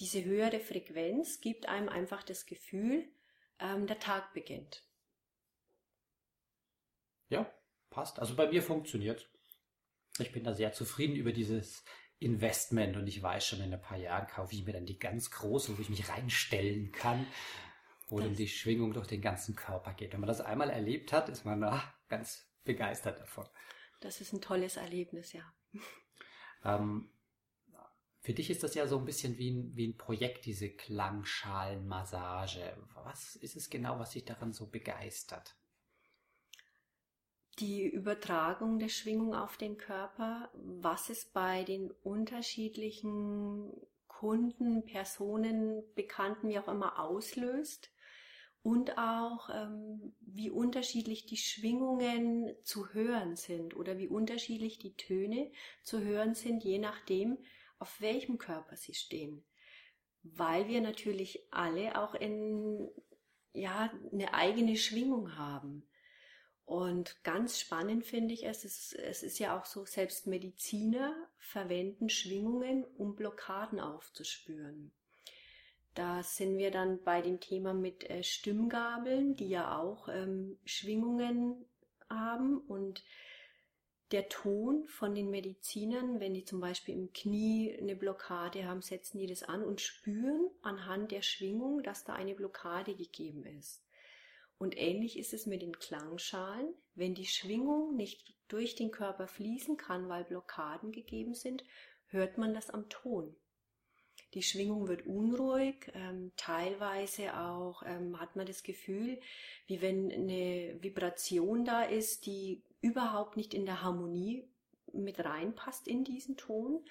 diese 0.00 0.24
höhere 0.24 0.60
Frequenz 0.60 1.40
gibt 1.40 1.68
einem 1.68 1.88
einfach 1.88 2.22
das 2.22 2.46
Gefühl, 2.46 3.08
ähm, 3.58 3.86
der 3.86 3.98
Tag 3.98 4.34
beginnt. 4.34 4.84
Ja, 7.28 7.50
passt. 7.90 8.18
Also 8.18 8.36
bei 8.36 8.48
mir 8.48 8.62
funktioniert. 8.62 9.30
Ich 10.18 10.32
bin 10.32 10.44
da 10.44 10.54
sehr 10.54 10.72
zufrieden 10.72 11.16
über 11.16 11.32
dieses 11.32 11.84
Investment 12.18 12.96
und 12.96 13.06
ich 13.06 13.22
weiß 13.22 13.46
schon, 13.46 13.60
in 13.60 13.72
ein 13.72 13.80
paar 13.80 13.98
Jahren 13.98 14.26
kaufe 14.26 14.54
ich 14.54 14.64
mir 14.64 14.72
dann 14.72 14.86
die 14.86 14.98
ganz 14.98 15.30
große, 15.30 15.76
wo 15.76 15.82
ich 15.82 15.90
mich 15.90 16.08
reinstellen 16.08 16.92
kann, 16.92 17.26
wo 18.08 18.18
das 18.18 18.26
dann 18.26 18.36
die 18.36 18.48
Schwingung 18.48 18.92
durch 18.92 19.06
den 19.06 19.20
ganzen 19.20 19.54
Körper 19.56 19.94
geht. 19.94 20.12
Wenn 20.12 20.20
man 20.20 20.28
das 20.28 20.40
einmal 20.40 20.70
erlebt 20.70 21.12
hat, 21.12 21.28
ist 21.28 21.44
man 21.44 21.62
ach, 21.64 21.92
ganz 22.08 22.48
begeistert 22.64 23.20
davon. 23.20 23.46
Das 24.00 24.20
ist 24.20 24.32
ein 24.32 24.40
tolles 24.40 24.76
Erlebnis, 24.76 25.32
ja. 25.32 25.42
Ähm, 26.64 27.10
für 28.20 28.34
dich 28.34 28.50
ist 28.50 28.62
das 28.62 28.74
ja 28.74 28.86
so 28.88 28.98
ein 28.98 29.04
bisschen 29.04 29.38
wie 29.38 29.50
ein, 29.50 29.76
wie 29.76 29.88
ein 29.88 29.96
Projekt, 29.96 30.46
diese 30.46 30.68
Klangschalenmassage. 30.68 32.76
Was 33.04 33.36
ist 33.36 33.56
es 33.56 33.70
genau, 33.70 33.98
was 33.98 34.10
dich 34.10 34.24
daran 34.24 34.52
so 34.52 34.66
begeistert? 34.66 35.56
Die 37.60 37.88
Übertragung 37.88 38.78
der 38.78 38.88
Schwingung 38.88 39.34
auf 39.34 39.56
den 39.56 39.78
Körper, 39.78 40.50
was 40.54 41.08
es 41.08 41.24
bei 41.24 41.64
den 41.64 41.90
unterschiedlichen 42.02 43.72
Kunden, 44.08 44.84
Personen, 44.84 45.82
Bekannten, 45.94 46.48
wie 46.48 46.58
auch 46.58 46.68
immer 46.68 46.98
auslöst 46.98 47.90
und 48.66 48.98
auch 48.98 49.48
ähm, 49.54 50.12
wie 50.22 50.50
unterschiedlich 50.50 51.24
die 51.24 51.36
Schwingungen 51.36 52.52
zu 52.64 52.92
hören 52.92 53.36
sind 53.36 53.76
oder 53.76 53.96
wie 53.96 54.08
unterschiedlich 54.08 54.80
die 54.80 54.96
Töne 54.96 55.52
zu 55.84 56.00
hören 56.00 56.34
sind, 56.34 56.64
je 56.64 56.80
nachdem, 56.80 57.38
auf 57.78 58.00
welchem 58.00 58.38
Körper 58.38 58.74
sie 58.76 58.94
stehen. 58.94 59.44
Weil 60.24 60.66
wir 60.66 60.80
natürlich 60.80 61.46
alle 61.52 61.96
auch 61.96 62.16
in, 62.16 62.90
ja, 63.52 63.92
eine 64.10 64.34
eigene 64.34 64.76
Schwingung 64.76 65.36
haben. 65.36 65.88
Und 66.64 67.22
ganz 67.22 67.60
spannend 67.60 68.04
finde 68.04 68.34
ich 68.34 68.46
es, 68.46 68.64
es, 68.64 68.92
es 68.94 69.22
ist 69.22 69.38
ja 69.38 69.56
auch 69.56 69.64
so, 69.64 69.84
selbst 69.84 70.26
Mediziner 70.26 71.14
verwenden 71.38 72.08
Schwingungen, 72.08 72.84
um 72.96 73.14
Blockaden 73.14 73.78
aufzuspüren. 73.78 74.90
Da 75.96 76.22
sind 76.22 76.58
wir 76.58 76.70
dann 76.70 77.02
bei 77.02 77.22
dem 77.22 77.40
Thema 77.40 77.72
mit 77.72 78.08
äh, 78.10 78.22
Stimmgabeln, 78.22 79.34
die 79.34 79.48
ja 79.48 79.78
auch 79.78 80.08
ähm, 80.08 80.58
Schwingungen 80.66 81.64
haben 82.10 82.58
und 82.58 83.02
der 84.12 84.28
Ton 84.28 84.86
von 84.88 85.14
den 85.14 85.30
Medizinern, 85.30 86.20
wenn 86.20 86.34
die 86.34 86.44
zum 86.44 86.60
Beispiel 86.60 86.94
im 86.94 87.14
Knie 87.14 87.74
eine 87.80 87.96
Blockade 87.96 88.66
haben, 88.66 88.82
setzen 88.82 89.18
die 89.18 89.26
das 89.26 89.42
an 89.42 89.64
und 89.64 89.80
spüren 89.80 90.50
anhand 90.60 91.12
der 91.12 91.22
Schwingung, 91.22 91.82
dass 91.82 92.04
da 92.04 92.12
eine 92.12 92.34
Blockade 92.34 92.94
gegeben 92.94 93.46
ist. 93.46 93.82
Und 94.58 94.76
ähnlich 94.76 95.18
ist 95.18 95.32
es 95.32 95.46
mit 95.46 95.62
den 95.62 95.78
Klangschalen. 95.78 96.74
Wenn 96.94 97.14
die 97.14 97.26
Schwingung 97.26 97.96
nicht 97.96 98.36
durch 98.48 98.74
den 98.74 98.90
Körper 98.90 99.28
fließen 99.28 99.78
kann, 99.78 100.10
weil 100.10 100.24
Blockaden 100.24 100.92
gegeben 100.92 101.34
sind, 101.34 101.64
hört 102.08 102.36
man 102.36 102.52
das 102.52 102.68
am 102.68 102.90
Ton. 102.90 103.34
Die 104.34 104.42
Schwingung 104.42 104.88
wird 104.88 105.06
unruhig, 105.06 105.90
ähm, 105.94 106.32
teilweise 106.36 107.38
auch 107.38 107.82
ähm, 107.86 108.20
hat 108.20 108.36
man 108.36 108.46
das 108.46 108.62
Gefühl, 108.62 109.18
wie 109.66 109.80
wenn 109.80 110.12
eine 110.12 110.76
Vibration 110.82 111.64
da 111.64 111.82
ist, 111.82 112.26
die 112.26 112.62
überhaupt 112.80 113.36
nicht 113.36 113.54
in 113.54 113.64
der 113.64 113.82
Harmonie 113.82 114.46
mit 114.92 115.24
reinpasst 115.24 115.88
in 115.88 116.04
diesen 116.04 116.36
Ton. 116.36 116.84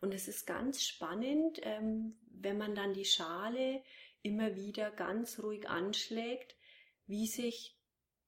Und 0.00 0.14
es 0.14 0.28
ist 0.28 0.46
ganz 0.46 0.82
spannend, 0.82 1.60
ähm, 1.62 2.16
wenn 2.30 2.58
man 2.58 2.74
dann 2.74 2.94
die 2.94 3.04
Schale 3.04 3.82
immer 4.22 4.56
wieder 4.56 4.90
ganz 4.90 5.40
ruhig 5.40 5.68
anschlägt, 5.68 6.56
wie 7.06 7.26
sich 7.26 7.76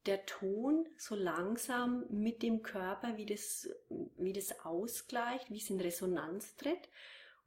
der 0.07 0.25
Ton 0.27 0.89
so 0.97 1.15
langsam 1.15 2.05
mit 2.09 2.43
dem 2.43 2.63
Körper, 2.63 3.17
wie 3.17 3.27
das, 3.27 3.69
wie 4.17 4.33
das 4.33 4.61
ausgleicht, 4.61 5.51
wie 5.51 5.59
es 5.59 5.71
in 5.71 5.81
Resonanz 5.81 6.57
tritt 6.57 6.89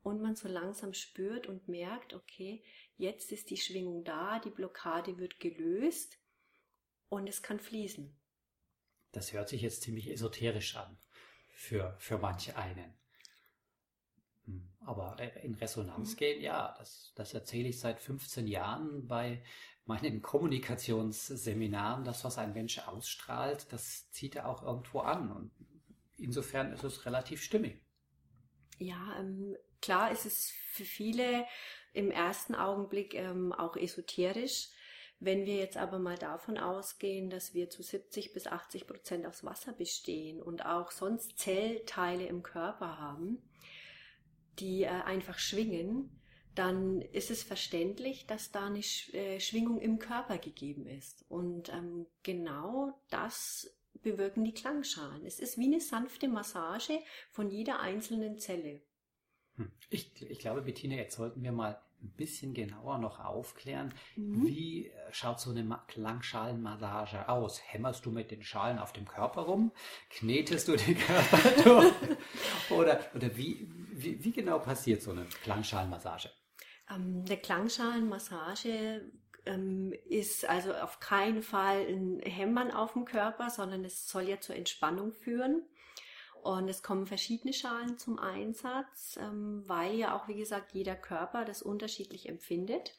und 0.04 0.22
man 0.22 0.36
so 0.36 0.48
langsam 0.48 0.94
spürt 0.94 1.48
und 1.48 1.68
merkt, 1.68 2.14
okay, 2.14 2.64
jetzt 2.98 3.32
ist 3.32 3.50
die 3.50 3.58
Schwingung 3.58 4.04
da, 4.04 4.40
die 4.40 4.50
Blockade 4.50 5.18
wird 5.18 5.40
gelöst 5.40 6.20
und 7.10 7.28
es 7.28 7.42
kann 7.42 7.60
fließen. 7.60 8.16
Das 9.14 9.32
hört 9.34 9.50
sich 9.50 9.62
jetzt 9.62 9.84
ziemlich 9.84 10.10
esoterisch 10.10 10.76
an 10.76 10.98
für, 11.54 11.96
für 12.00 12.18
manch 12.18 12.56
einen. 12.56 12.94
Hm, 14.46 14.70
aber 14.82 15.18
in 15.42 15.56
Resonanz 15.56 16.14
mhm. 16.14 16.18
gehen, 16.18 16.42
ja, 16.42 16.76
das, 16.78 17.14
das 17.16 17.34
erzähle 17.34 17.70
ich 17.70 17.80
seit 17.80 18.02
15 18.02 18.48
Jahren 18.48 19.08
bei 19.08 19.42
meinen 19.86 20.22
Kommunikationsseminaren. 20.22 22.04
Das, 22.04 22.24
was 22.24 22.38
ein 22.38 22.54
Mensch 22.54 22.80
ausstrahlt, 22.80 23.72
das 23.72 24.10
zieht 24.12 24.36
er 24.36 24.50
auch 24.50 24.64
irgendwo 24.64 25.00
an. 25.00 25.32
Und 25.32 25.52
insofern 26.18 26.74
ist 26.74 26.84
es 26.84 27.06
relativ 27.06 27.42
stimmig. 27.42 27.82
Ja, 28.80 29.16
ähm, 29.20 29.56
klar 29.84 30.12
ist 30.12 30.26
es 30.26 30.54
für 30.72 30.86
viele 30.86 31.46
im 31.92 32.10
ersten 32.10 32.56
Augenblick 32.56 33.14
ähm, 33.14 33.52
auch 33.52 33.76
esoterisch. 33.76 34.70
Wenn 35.20 35.46
wir 35.46 35.58
jetzt 35.58 35.78
aber 35.78 36.00
mal 36.00 36.18
davon 36.18 36.58
ausgehen, 36.58 37.30
dass 37.30 37.54
wir 37.54 37.70
zu 37.70 37.84
70 37.84 38.34
bis 38.34 38.48
80 38.48 38.88
Prozent 38.88 39.26
aus 39.26 39.44
Wasser 39.44 39.74
bestehen 39.74 40.42
und 40.42 40.66
auch 40.66 40.90
sonst 40.90 41.38
Zellteile 41.38 42.26
im 42.26 42.44
Körper 42.44 42.98
haben, 42.98 43.42
die 44.60 44.84
äh, 44.84 44.88
einfach 44.88 45.38
schwingen, 45.38 46.10
dann 46.56 47.02
ist 47.02 47.30
es 47.30 47.44
verständlich, 47.44 48.26
dass 48.26 48.52
da 48.52 48.68
eine 48.68 48.80
äh, 48.80 49.40
Schwingung 49.40 49.82
im 49.82 50.00
Körper 50.00 50.38
gegeben 50.38 50.88
ist. 50.88 51.26
Und 51.30 51.70
ähm, 51.70 52.06
genau 52.22 52.98
das 53.10 53.76
bewirken 54.02 54.46
die 54.46 54.54
Klangschalen. 54.54 55.26
Es 55.26 55.40
ist 55.40 55.58
wie 55.58 55.66
eine 55.66 55.82
sanfte 55.82 56.28
Massage 56.28 57.00
von 57.32 57.50
jeder 57.50 57.80
einzelnen 57.82 58.38
Zelle. 58.38 58.82
Hm. 59.58 59.72
Ich, 59.90 60.12
ich 60.22 60.40
glaube, 60.40 60.62
Bettina, 60.62 60.96
jetzt 60.96 61.16
sollten 61.16 61.44
wir 61.44 61.52
mal 61.52 61.80
ein 62.04 62.10
bisschen 62.18 62.54
genauer 62.54 62.98
noch 62.98 63.20
aufklären. 63.20 63.94
Mhm. 64.16 64.46
Wie 64.46 64.88
äh, 64.88 64.92
schaut 65.12 65.40
so 65.40 65.52
eine 65.52 65.80
Klangschalenmassage 65.88 67.30
aus? 67.30 67.62
Hämmerst 67.66 68.06
du 68.06 68.12
mit 68.12 68.32
den 68.32 68.44
Schalen 68.44 68.78
auf 68.78 68.94
dem 68.94 69.08
Körper 69.08 69.42
rum? 69.42 69.72
Knetest 70.10 70.68
du 70.68 70.76
den 70.76 70.98
Körper 71.00 71.64
durch? 71.64 71.94
oder 72.70 73.00
oder 73.16 73.36
wie, 73.38 73.68
wie, 73.92 74.24
wie, 74.24 74.32
genau 74.32 74.60
passiert 74.60 75.02
so 75.02 75.12
eine 75.12 75.26
Klangschalenmassage? 75.44 76.30
Ähm, 76.90 77.24
eine 77.26 77.38
Klangschalenmassage 77.38 79.10
ähm, 79.46 79.94
ist 80.06 80.48
also 80.48 80.74
auf 80.74 81.00
keinen 81.00 81.42
Fall 81.42 81.86
ein 81.88 82.20
Hämmern 82.20 82.72
auf 82.72 82.94
dem 82.94 83.06
Körper, 83.06 83.50
sondern 83.50 83.86
es 83.86 84.10
soll 84.10 84.24
ja 84.24 84.40
zur 84.40 84.56
Entspannung 84.56 85.14
führen. 85.14 85.64
Und 86.44 86.68
es 86.68 86.84
kommen 86.84 87.08
verschiedene 87.08 87.54
Schalen 87.54 87.98
zum 87.98 88.20
Einsatz, 88.20 89.18
ähm, 89.18 89.64
weil 89.66 89.96
ja 89.96 90.14
auch, 90.14 90.28
wie 90.28 90.36
gesagt, 90.36 90.74
jeder 90.74 90.96
Körper 90.96 91.46
das 91.46 91.62
unterschiedlich 91.62 92.28
empfindet. 92.28 92.98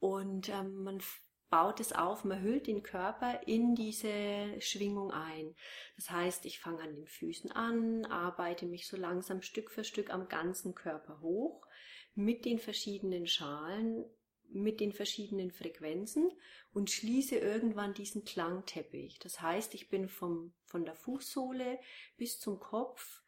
Und 0.00 0.48
ähm, 0.48 0.82
man 0.82 1.02
baut 1.50 1.80
es 1.80 1.92
auf, 1.92 2.24
man 2.24 2.40
hüllt 2.40 2.66
den 2.66 2.82
Körper 2.82 3.46
in 3.46 3.74
diese 3.74 4.58
Schwingung 4.62 5.10
ein. 5.10 5.54
Das 5.96 6.10
heißt, 6.10 6.46
ich 6.46 6.60
fange 6.60 6.82
an 6.82 6.94
den 6.94 7.06
Füßen 7.06 7.52
an, 7.52 8.06
arbeite 8.06 8.64
mich 8.64 8.88
so 8.88 8.96
langsam 8.96 9.42
Stück 9.42 9.70
für 9.70 9.84
Stück 9.84 10.08
am 10.08 10.28
ganzen 10.28 10.74
Körper 10.74 11.20
hoch 11.20 11.66
mit 12.14 12.46
den 12.46 12.58
verschiedenen 12.58 13.26
Schalen, 13.26 14.06
mit 14.54 14.80
den 14.80 14.92
verschiedenen 14.92 15.50
Frequenzen 15.50 16.30
und 16.72 16.90
schließe 16.90 17.36
irgendwann 17.36 17.94
diesen 17.94 18.24
Klangteppich. 18.24 19.18
Das 19.18 19.40
heißt, 19.40 19.74
ich 19.74 19.88
bin 19.88 20.08
vom, 20.08 20.52
von 20.64 20.84
der 20.84 20.94
Fußsohle 20.94 21.78
bis 22.16 22.38
zum 22.38 22.60
Kopf, 22.60 23.22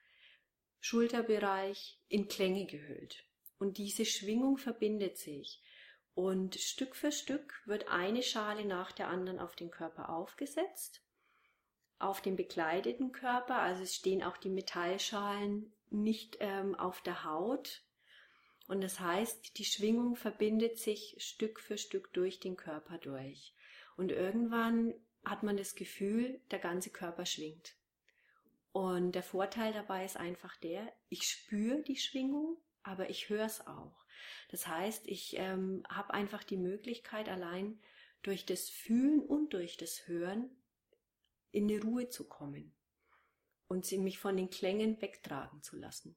Schulterbereich 0.81 1.99
in 2.09 2.28
Klänge 2.28 2.66
gehüllt. 2.66 3.25
Und 3.59 3.78
diese 3.78 4.04
Schwingung 4.04 4.59
verbindet 4.59 5.16
sich. 5.16 5.62
Und 6.14 6.57
Stück 6.57 6.95
für 6.95 7.11
Stück 7.11 7.62
wird 7.66 7.88
eine 7.88 8.23
Schale 8.23 8.64
nach 8.64 8.93
der 8.93 9.09
anderen 9.09 9.38
auf 9.38 9.57
den 9.57 9.71
Körper 9.71 10.11
aufgesetzt. 10.11 11.02
Auf 11.99 12.21
dem 12.21 12.37
bekleideten 12.37 13.12
Körper, 13.12 13.59
also 13.61 13.83
es 13.83 13.95
stehen 13.95 14.23
auch 14.23 14.37
die 14.37 14.50
Metallschalen 14.50 15.73
nicht 15.90 16.37
ähm, 16.40 16.75
auf 16.75 17.00
der 17.00 17.25
Haut. 17.25 17.84
Und 18.66 18.80
das 18.83 19.00
heißt, 19.00 19.59
die 19.59 19.64
Schwingung 19.64 20.16
verbindet 20.16 20.78
sich 20.78 21.16
Stück 21.18 21.61
für 21.61 21.76
Stück 21.76 22.12
durch 22.12 22.40
den 22.40 22.56
Körper 22.56 22.99
durch. 22.99 23.54
Und 23.97 24.11
irgendwann 24.11 24.94
hat 25.25 25.42
man 25.42 25.56
das 25.56 25.75
Gefühl, 25.75 26.40
der 26.50 26.59
ganze 26.59 26.90
Körper 26.90 27.26
schwingt. 27.26 27.76
Und 28.73 29.12
der 29.12 29.23
Vorteil 29.23 29.73
dabei 29.73 30.04
ist 30.04 30.16
einfach 30.16 30.56
der, 30.56 30.92
ich 31.09 31.28
spüre 31.28 31.83
die 31.83 31.97
Schwingung, 31.97 32.56
aber 32.83 33.09
ich 33.11 33.28
höre 33.28 33.47
es 33.47 33.66
auch. 33.66 34.04
Das 34.49 34.66
heißt, 34.66 35.06
ich 35.06 35.37
ähm, 35.37 35.85
habe 35.88 36.12
einfach 36.14 36.42
die 36.42 36.56
Möglichkeit, 36.56 37.28
allein 37.28 37.78
durch 38.23 38.47
das 38.47 38.68
Fühlen 38.68 39.21
und 39.21 39.52
durch 39.52 39.76
das 39.76 40.09
Hören 40.09 40.50
in 41.52 41.68
die 41.68 41.76
Ruhe 41.76 42.09
zu 42.09 42.26
kommen 42.26 42.75
und 43.68 43.85
sie 43.87 43.99
mich 43.99 44.18
von 44.18 44.37
den 44.37 44.50
Klängen 44.50 45.00
wegtragen 45.00 45.62
zu 45.62 45.76
lassen. 45.76 46.16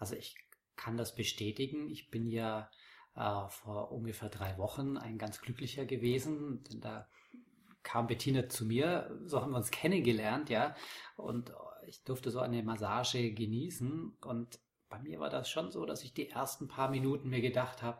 Also 0.00 0.16
ich 0.16 0.34
kann 0.74 0.96
das 0.96 1.14
bestätigen. 1.14 1.88
Ich 1.90 2.10
bin 2.10 2.26
ja 2.26 2.68
äh, 3.14 3.48
vor 3.48 3.92
ungefähr 3.92 4.30
drei 4.30 4.58
Wochen 4.58 4.96
ein 4.96 5.18
ganz 5.18 5.40
glücklicher 5.40 5.84
gewesen, 5.84 6.64
denn 6.64 6.80
da 6.80 7.08
kam 7.82 8.06
Bettina 8.06 8.48
zu 8.48 8.64
mir, 8.64 9.16
so 9.24 9.40
haben 9.40 9.52
wir 9.52 9.56
uns 9.56 9.70
kennengelernt, 9.70 10.50
ja, 10.50 10.74
und 11.16 11.52
ich 11.86 12.04
durfte 12.04 12.30
so 12.30 12.40
eine 12.40 12.62
Massage 12.62 13.32
genießen 13.32 14.16
und 14.20 14.58
bei 14.88 14.98
mir 14.98 15.20
war 15.20 15.30
das 15.30 15.48
schon 15.48 15.70
so, 15.70 15.86
dass 15.86 16.02
ich 16.02 16.12
die 16.12 16.28
ersten 16.28 16.68
paar 16.68 16.90
Minuten 16.90 17.30
mir 17.30 17.40
gedacht 17.40 17.82
habe, 17.82 17.98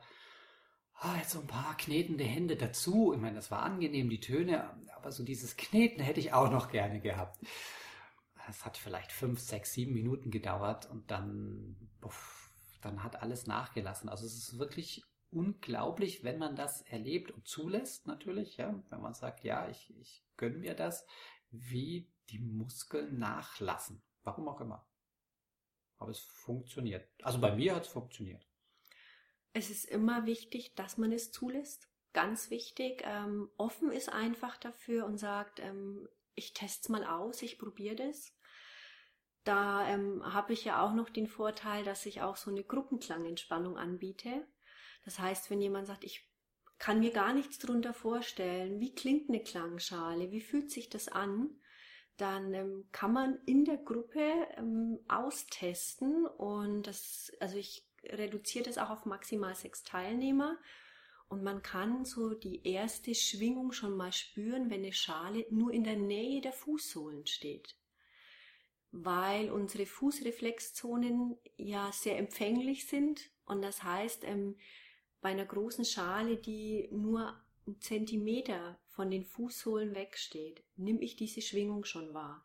ah, 0.94 1.16
jetzt 1.16 1.30
so 1.30 1.40
ein 1.40 1.46
paar 1.46 1.76
knetende 1.76 2.24
Hände 2.24 2.56
dazu. 2.56 3.12
Ich 3.14 3.20
meine, 3.20 3.36
das 3.36 3.50
war 3.50 3.62
angenehm, 3.62 4.10
die 4.10 4.20
Töne, 4.20 4.70
aber 4.96 5.12
so 5.12 5.24
dieses 5.24 5.56
Kneten 5.56 6.02
hätte 6.02 6.20
ich 6.20 6.32
auch 6.32 6.50
noch 6.50 6.70
gerne 6.70 7.00
gehabt. 7.00 7.38
Es 8.50 8.64
hat 8.64 8.76
vielleicht 8.76 9.12
fünf, 9.12 9.40
sechs, 9.40 9.72
sieben 9.72 9.94
Minuten 9.94 10.30
gedauert 10.30 10.86
und 10.90 11.10
dann, 11.10 11.76
puff, 12.00 12.50
dann 12.82 13.02
hat 13.02 13.22
alles 13.22 13.46
nachgelassen. 13.46 14.08
Also 14.08 14.26
es 14.26 14.36
ist 14.36 14.58
wirklich 14.58 15.02
unglaublich, 15.30 16.24
wenn 16.24 16.38
man 16.38 16.56
das 16.56 16.82
erlebt 16.82 17.30
und 17.30 17.46
zulässt, 17.46 18.06
natürlich, 18.06 18.56
ja, 18.56 18.82
wenn 18.90 19.00
man 19.00 19.14
sagt, 19.14 19.44
ja, 19.44 19.68
ich, 19.68 19.94
ich 19.98 20.24
gönne 20.36 20.58
mir 20.58 20.74
das, 20.74 21.06
wie 21.50 22.10
die 22.30 22.38
Muskeln 22.38 23.18
nachlassen. 23.18 24.02
Warum 24.22 24.48
auch 24.48 24.60
immer. 24.60 24.86
Aber 25.98 26.10
es 26.10 26.20
funktioniert. 26.20 27.08
Also 27.22 27.40
bei 27.40 27.54
mir 27.54 27.74
hat 27.74 27.86
es 27.86 27.92
funktioniert. 27.92 28.46
Es 29.52 29.70
ist 29.70 29.84
immer 29.84 30.26
wichtig, 30.26 30.74
dass 30.74 30.96
man 30.96 31.12
es 31.12 31.32
zulässt. 31.32 31.88
Ganz 32.12 32.50
wichtig. 32.50 33.02
Ähm, 33.04 33.50
offen 33.56 33.90
ist 33.90 34.08
einfach 34.08 34.56
dafür 34.56 35.06
und 35.06 35.18
sagt, 35.18 35.60
ähm, 35.60 36.08
ich 36.34 36.54
teste 36.54 36.84
es 36.84 36.88
mal 36.88 37.04
aus, 37.04 37.42
ich 37.42 37.58
probiere 37.58 37.96
das. 37.96 38.32
Da 39.44 39.88
ähm, 39.88 40.22
habe 40.34 40.52
ich 40.52 40.64
ja 40.64 40.82
auch 40.82 40.92
noch 40.92 41.08
den 41.08 41.26
Vorteil, 41.26 41.84
dass 41.84 42.06
ich 42.06 42.20
auch 42.22 42.36
so 42.36 42.50
eine 42.50 42.62
Gruppenklangentspannung 42.62 43.78
anbiete. 43.78 44.46
Das 45.04 45.18
heißt, 45.18 45.50
wenn 45.50 45.62
jemand 45.62 45.86
sagt, 45.86 46.04
ich 46.04 46.28
kann 46.78 47.00
mir 47.00 47.10
gar 47.10 47.32
nichts 47.32 47.58
darunter 47.58 47.94
vorstellen, 47.94 48.80
wie 48.80 48.94
klingt 48.94 49.28
eine 49.28 49.42
Klangschale, 49.42 50.30
wie 50.30 50.40
fühlt 50.40 50.70
sich 50.70 50.88
das 50.88 51.08
an, 51.08 51.50
dann 52.16 52.52
ähm, 52.52 52.88
kann 52.92 53.12
man 53.12 53.38
in 53.46 53.64
der 53.64 53.78
Gruppe 53.78 54.20
ähm, 54.56 54.98
austesten 55.08 56.26
und 56.26 56.86
das, 56.86 57.32
also 57.40 57.56
ich 57.56 57.86
reduziere 58.04 58.64
das 58.64 58.78
auch 58.78 58.90
auf 58.90 59.06
maximal 59.06 59.54
sechs 59.54 59.82
Teilnehmer 59.82 60.58
und 61.28 61.42
man 61.42 61.62
kann 61.62 62.04
so 62.04 62.34
die 62.34 62.66
erste 62.66 63.14
Schwingung 63.14 63.72
schon 63.72 63.96
mal 63.96 64.12
spüren, 64.12 64.68
wenn 64.70 64.82
eine 64.82 64.92
Schale 64.92 65.46
nur 65.50 65.72
in 65.72 65.84
der 65.84 65.96
Nähe 65.96 66.40
der 66.40 66.52
Fußsohlen 66.52 67.26
steht. 67.26 67.76
Weil 68.92 69.50
unsere 69.50 69.86
Fußreflexzonen 69.86 71.38
ja 71.56 71.90
sehr 71.92 72.18
empfänglich 72.18 72.86
sind 72.86 73.30
und 73.44 73.62
das 73.62 73.82
heißt, 73.82 74.24
ähm, 74.24 74.56
bei 75.20 75.30
einer 75.30 75.44
großen 75.44 75.84
Schale, 75.84 76.36
die 76.36 76.88
nur 76.92 77.34
einen 77.66 77.80
Zentimeter 77.80 78.78
von 78.88 79.10
den 79.10 79.24
Fußsohlen 79.24 79.94
wegsteht, 79.94 80.62
nehme 80.76 81.00
ich 81.00 81.16
diese 81.16 81.42
Schwingung 81.42 81.84
schon 81.84 82.14
wahr. 82.14 82.44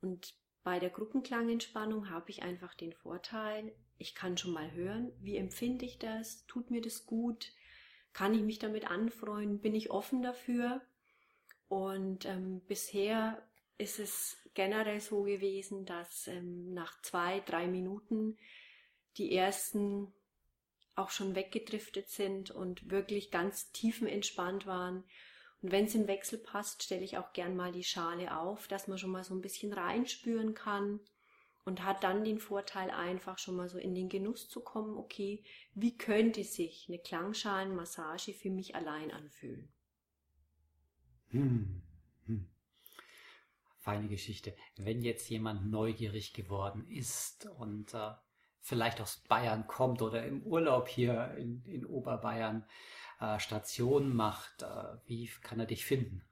Und 0.00 0.34
bei 0.62 0.78
der 0.78 0.90
Gruppenklangentspannung 0.90 2.10
habe 2.10 2.30
ich 2.30 2.42
einfach 2.42 2.74
den 2.74 2.92
Vorteil, 2.92 3.74
ich 3.98 4.14
kann 4.14 4.36
schon 4.36 4.52
mal 4.52 4.72
hören, 4.72 5.12
wie 5.20 5.36
empfinde 5.36 5.84
ich 5.84 5.98
das, 5.98 6.46
tut 6.46 6.70
mir 6.70 6.80
das 6.80 7.06
gut, 7.06 7.52
kann 8.12 8.34
ich 8.34 8.42
mich 8.42 8.58
damit 8.58 8.90
anfreuen, 8.90 9.60
bin 9.60 9.74
ich 9.74 9.90
offen 9.90 10.22
dafür. 10.22 10.80
Und 11.68 12.24
ähm, 12.24 12.60
bisher 12.66 13.46
ist 13.80 13.98
es 13.98 14.36
generell 14.54 15.00
so 15.00 15.22
gewesen, 15.22 15.86
dass 15.86 16.26
ähm, 16.26 16.72
nach 16.74 17.00
zwei, 17.02 17.40
drei 17.40 17.66
Minuten 17.66 18.38
die 19.16 19.34
ersten 19.34 20.12
auch 20.96 21.10
schon 21.10 21.34
weggedriftet 21.34 22.08
sind 22.08 22.50
und 22.50 22.90
wirklich 22.90 23.30
ganz 23.30 23.72
tiefenentspannt 23.72 24.66
waren. 24.66 25.04
Und 25.62 25.72
wenn 25.72 25.86
es 25.86 25.94
im 25.94 26.06
Wechsel 26.06 26.38
passt, 26.38 26.82
stelle 26.82 27.04
ich 27.04 27.18
auch 27.18 27.32
gern 27.32 27.56
mal 27.56 27.72
die 27.72 27.84
Schale 27.84 28.36
auf, 28.36 28.68
dass 28.68 28.88
man 28.88 28.98
schon 28.98 29.10
mal 29.10 29.24
so 29.24 29.34
ein 29.34 29.40
bisschen 29.40 29.72
reinspüren 29.72 30.54
kann 30.54 31.00
und 31.64 31.84
hat 31.84 32.02
dann 32.02 32.24
den 32.24 32.38
Vorteil 32.38 32.90
einfach 32.90 33.38
schon 33.38 33.56
mal 33.56 33.68
so 33.68 33.78
in 33.78 33.94
den 33.94 34.08
Genuss 34.08 34.48
zu 34.48 34.60
kommen, 34.60 34.96
okay, 34.96 35.44
wie 35.74 35.96
könnte 35.96 36.44
sich 36.44 36.86
eine 36.88 36.98
Klangschalenmassage 36.98 38.32
für 38.32 38.50
mich 38.50 38.74
allein 38.74 39.10
anfühlen? 39.10 39.72
Hm. 41.28 41.82
Feine 43.80 44.08
Geschichte. 44.08 44.54
Wenn 44.76 45.02
jetzt 45.02 45.28
jemand 45.30 45.70
neugierig 45.70 46.34
geworden 46.34 46.86
ist 46.88 47.46
und 47.58 47.94
äh, 47.94 48.12
vielleicht 48.60 49.00
aus 49.00 49.22
Bayern 49.28 49.66
kommt 49.66 50.02
oder 50.02 50.24
im 50.26 50.42
Urlaub 50.42 50.88
hier 50.88 51.34
in, 51.38 51.64
in 51.64 51.86
Oberbayern 51.86 52.66
äh, 53.20 53.38
Station 53.38 54.14
macht, 54.14 54.62
äh, 54.62 54.66
wie 55.06 55.28
kann 55.42 55.60
er 55.60 55.66
dich 55.66 55.84
finden? 55.86 56.22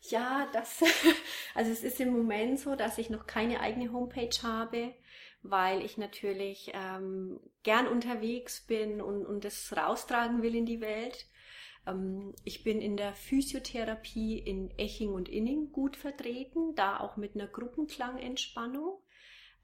Ja, 0.00 0.48
das, 0.52 0.82
also 1.54 1.70
es 1.70 1.82
ist 1.82 2.00
im 2.00 2.10
Moment 2.10 2.58
so, 2.60 2.74
dass 2.74 2.98
ich 2.98 3.08
noch 3.08 3.26
keine 3.26 3.60
eigene 3.60 3.92
Homepage 3.92 4.36
habe, 4.42 4.94
weil 5.42 5.82
ich 5.82 5.96
natürlich 5.96 6.72
ähm, 6.74 7.40
gern 7.62 7.86
unterwegs 7.86 8.66
bin 8.66 9.00
und, 9.00 9.24
und 9.24 9.44
das 9.44 9.72
raustragen 9.76 10.42
will 10.42 10.54
in 10.54 10.66
die 10.66 10.80
Welt. 10.80 11.26
Ähm, 11.86 12.34
ich 12.44 12.64
bin 12.64 12.80
in 12.80 12.96
der 12.96 13.14
Physiotherapie 13.14 14.38
in 14.38 14.70
Eching 14.78 15.12
und 15.12 15.28
Inning 15.28 15.72
gut 15.72 15.96
vertreten, 15.96 16.74
da 16.74 17.00
auch 17.00 17.16
mit 17.16 17.34
einer 17.34 17.46
Gruppenklangentspannung. 17.46 19.00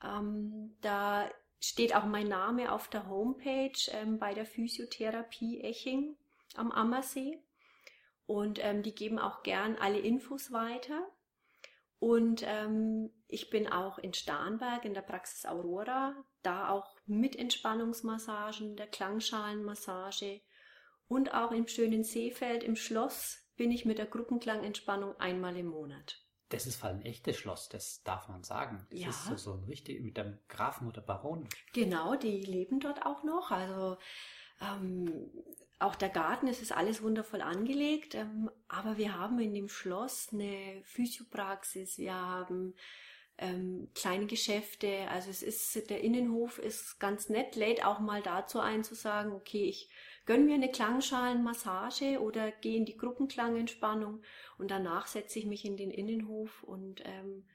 Ähm, 0.03 0.77
da 0.81 1.31
steht 1.61 1.95
auch 1.95 2.05
mein 2.05 2.29
Name 2.29 2.73
auf 2.73 2.89
der 2.89 3.09
Homepage 3.09 3.73
ähm, 3.93 4.19
bei 4.19 4.35
der 4.35 4.47
Physiotherapie 4.47 5.61
Eching 5.61 6.17
am 6.57 6.73
Ammersee. 6.73 7.39
Und 8.27 8.61
die 8.85 8.95
geben 8.95 9.19
auch 9.19 9.43
gern 9.43 9.75
alle 9.75 9.99
Infos 9.99 10.53
weiter. 10.53 11.05
Und 11.99 12.45
ähm, 12.47 13.11
ich 13.27 13.51
bin 13.51 13.67
auch 13.67 13.99
in 13.99 14.15
Starnberg 14.15 14.85
in 14.85 14.95
der 14.95 15.03
Praxis 15.03 15.45
Aurora, 15.45 16.15
da 16.43 16.71
auch 16.71 16.97
mit 17.07 17.35
Entspannungsmassagen, 17.35 18.77
der 18.77 18.87
Klangschalenmassage 18.87 20.41
und 21.11 21.35
auch 21.35 21.51
im 21.51 21.67
schönen 21.67 22.05
Seefeld 22.05 22.63
im 22.63 22.77
Schloss 22.77 23.45
bin 23.57 23.73
ich 23.73 23.85
mit 23.85 23.99
der 23.99 24.07
Gruppenklangentspannung 24.07 25.19
einmal 25.19 25.57
im 25.57 25.67
Monat. 25.67 26.25
Das 26.51 26.67
ist 26.67 26.85
ein 26.85 27.03
echtes 27.03 27.37
Schloss, 27.37 27.69
das 27.69 28.03
darf 28.05 28.29
man 28.29 28.45
sagen. 28.45 28.87
Das 28.91 29.01
ja. 29.01 29.09
ist 29.09 29.25
so, 29.27 29.37
so 29.37 29.53
ein 29.55 29.65
richtig 29.65 30.01
mit 30.03 30.17
dem 30.17 30.39
Grafen 30.49 30.87
oder 30.87 31.01
Baron. 31.01 31.49
Genau, 31.73 32.15
die 32.15 32.43
leben 32.43 32.79
dort 32.79 33.05
auch 33.05 33.25
noch. 33.25 33.51
Also 33.51 33.99
ähm, 34.61 35.31
auch 35.81 35.97
der 35.97 36.11
Garten, 36.11 36.47
es 36.47 36.63
ist 36.63 36.73
alles 36.73 37.03
wundervoll 37.03 37.43
angelegt. 37.43 38.15
Ähm, 38.15 38.49
aber 38.69 38.97
wir 38.97 39.19
haben 39.19 39.41
in 39.41 39.53
dem 39.53 39.69
Schloss 39.69 40.29
eine 40.33 40.81
Physiopraxis, 40.85 41.99
wir 41.99 42.15
haben 42.15 42.75
ähm, 43.41 43.89
kleine 43.95 44.27
Geschäfte. 44.27 45.09
Also 45.09 45.31
es 45.31 45.43
ist, 45.43 45.91
der 45.91 46.03
Innenhof 46.03 46.59
ist 46.59 47.01
ganz 47.01 47.29
nett, 47.29 47.57
lädt 47.57 47.85
auch 47.85 47.99
mal 47.99 48.23
dazu 48.23 48.61
ein 48.61 48.85
zu 48.85 48.95
sagen, 48.95 49.33
okay, 49.33 49.65
ich 49.65 49.91
gönne 50.27 50.45
mir 50.45 50.55
eine 50.55 50.71
Klangschalenmassage 50.71 52.21
oder 52.21 52.53
gehe 52.53 52.77
in 52.77 52.85
die 52.85 52.97
Gruppenklangentspannung 52.97 54.23
und 54.59 54.71
danach 54.71 55.07
setze 55.07 55.39
ich 55.39 55.47
mich 55.47 55.65
in 55.65 55.77
den 55.77 55.91
Innenhof 55.91 56.63
und 56.63 57.03
ähm, 57.05 57.47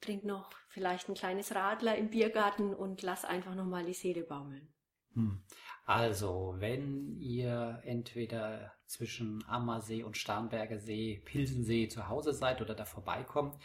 trinke 0.00 0.26
noch 0.26 0.52
vielleicht 0.68 1.08
ein 1.08 1.14
kleines 1.14 1.54
Radler 1.54 1.96
im 1.96 2.10
Biergarten 2.10 2.74
und 2.74 3.02
lass 3.02 3.24
einfach 3.24 3.54
nochmal 3.54 3.84
die 3.84 3.94
Seele 3.94 4.22
baumeln. 4.22 4.68
Hm. 5.14 5.42
Also, 5.86 6.54
wenn 6.58 7.18
ihr 7.18 7.80
entweder 7.82 8.74
zwischen 8.84 9.42
Ammersee 9.48 10.02
und 10.02 10.18
Starnberger 10.18 10.78
See, 10.78 11.22
Pilsensee 11.24 11.88
zu 11.88 12.08
Hause 12.08 12.34
seid 12.34 12.60
oder 12.60 12.74
da 12.74 12.84
vorbeikommt, 12.84 13.56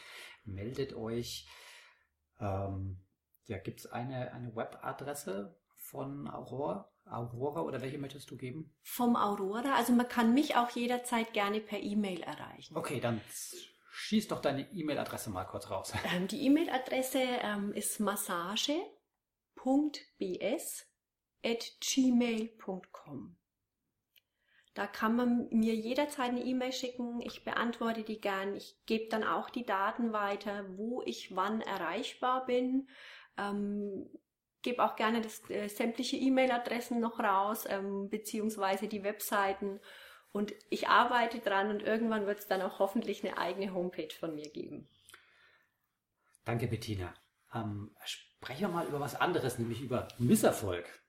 meldet 0.46 0.94
euch. 0.94 1.48
Ähm, 2.40 3.02
ja, 3.46 3.58
gibt 3.58 3.82
es 3.82 3.86
eine, 3.88 4.32
eine 4.34 4.56
Webadresse 4.56 5.58
von 5.76 6.28
Aurora? 6.28 6.90
Aurora 7.06 7.62
oder 7.62 7.82
welche 7.82 7.98
möchtest 7.98 8.32
du 8.32 8.38
geben? 8.38 8.74
Vom 8.82 9.16
Aurora. 9.16 9.76
Also 9.76 9.94
man 9.94 10.08
kann 10.08 10.34
mich 10.34 10.56
auch 10.56 10.70
jederzeit 10.70 11.34
gerne 11.34 11.60
per 11.60 11.80
E-Mail 11.82 12.22
erreichen. 12.22 12.78
Okay, 12.78 13.00
dann 13.00 13.20
schieß 13.92 14.30
doch 14.30 14.42
deine 14.42 14.72
E-Mail-Adresse 14.72 15.30
mal 15.30 15.46
kurz 15.46 15.70
raus. 15.70 15.94
Ähm, 16.14 16.28
die 16.28 16.46
E-Mail-Adresse 16.46 17.20
ähm, 17.20 17.74
ist 17.74 18.00
massage.bs 18.00 18.86
at 21.44 21.72
gmail.com. 21.82 23.38
Da 24.74 24.88
kann 24.88 25.16
man 25.16 25.48
mir 25.52 25.76
jederzeit 25.76 26.30
eine 26.30 26.44
E-Mail 26.44 26.72
schicken. 26.72 27.22
Ich 27.22 27.44
beantworte 27.44 28.04
die 28.04 28.20
gern. 28.20 28.56
Ich 28.56 28.76
gebe 28.88 29.08
dann 29.10 29.24
auch 29.24 29.50
die 29.52 29.66
Daten 29.66 30.14
weiter, 30.14 30.66
wo 30.78 31.04
ich 31.04 31.36
wann 31.36 31.62
erreichbar 31.62 32.46
bin. 32.48 32.88
Ähm, 33.38 34.10
gebe 34.64 34.84
auch 34.84 34.96
gerne 34.96 35.22
das, 35.22 35.48
äh, 35.50 35.68
sämtliche 35.68 36.18
E-Mail-Adressen 36.18 37.00
noch 37.00 37.20
raus, 37.20 37.66
ähm, 37.68 38.10
beziehungsweise 38.10 38.88
die 38.88 39.04
Webseiten. 39.04 39.80
Und 40.32 40.54
ich 40.72 40.88
arbeite 40.88 41.40
dran 41.40 41.70
und 41.70 41.84
irgendwann 41.84 42.26
wird 42.26 42.40
es 42.40 42.48
dann 42.48 42.64
auch 42.64 42.80
hoffentlich 42.80 43.24
eine 43.24 43.38
eigene 43.38 43.74
Homepage 43.74 44.14
von 44.20 44.34
mir 44.34 44.50
geben. 44.50 44.90
Danke, 46.46 46.68
Bettina. 46.68 47.14
Ähm, 47.54 47.96
sprechen 48.04 48.62
wir 48.62 48.70
mal 48.70 48.88
über 48.88 49.00
was 49.00 49.20
anderes, 49.20 49.60
nämlich 49.60 49.82
über 49.82 50.08
Misserfolg. 50.18 51.03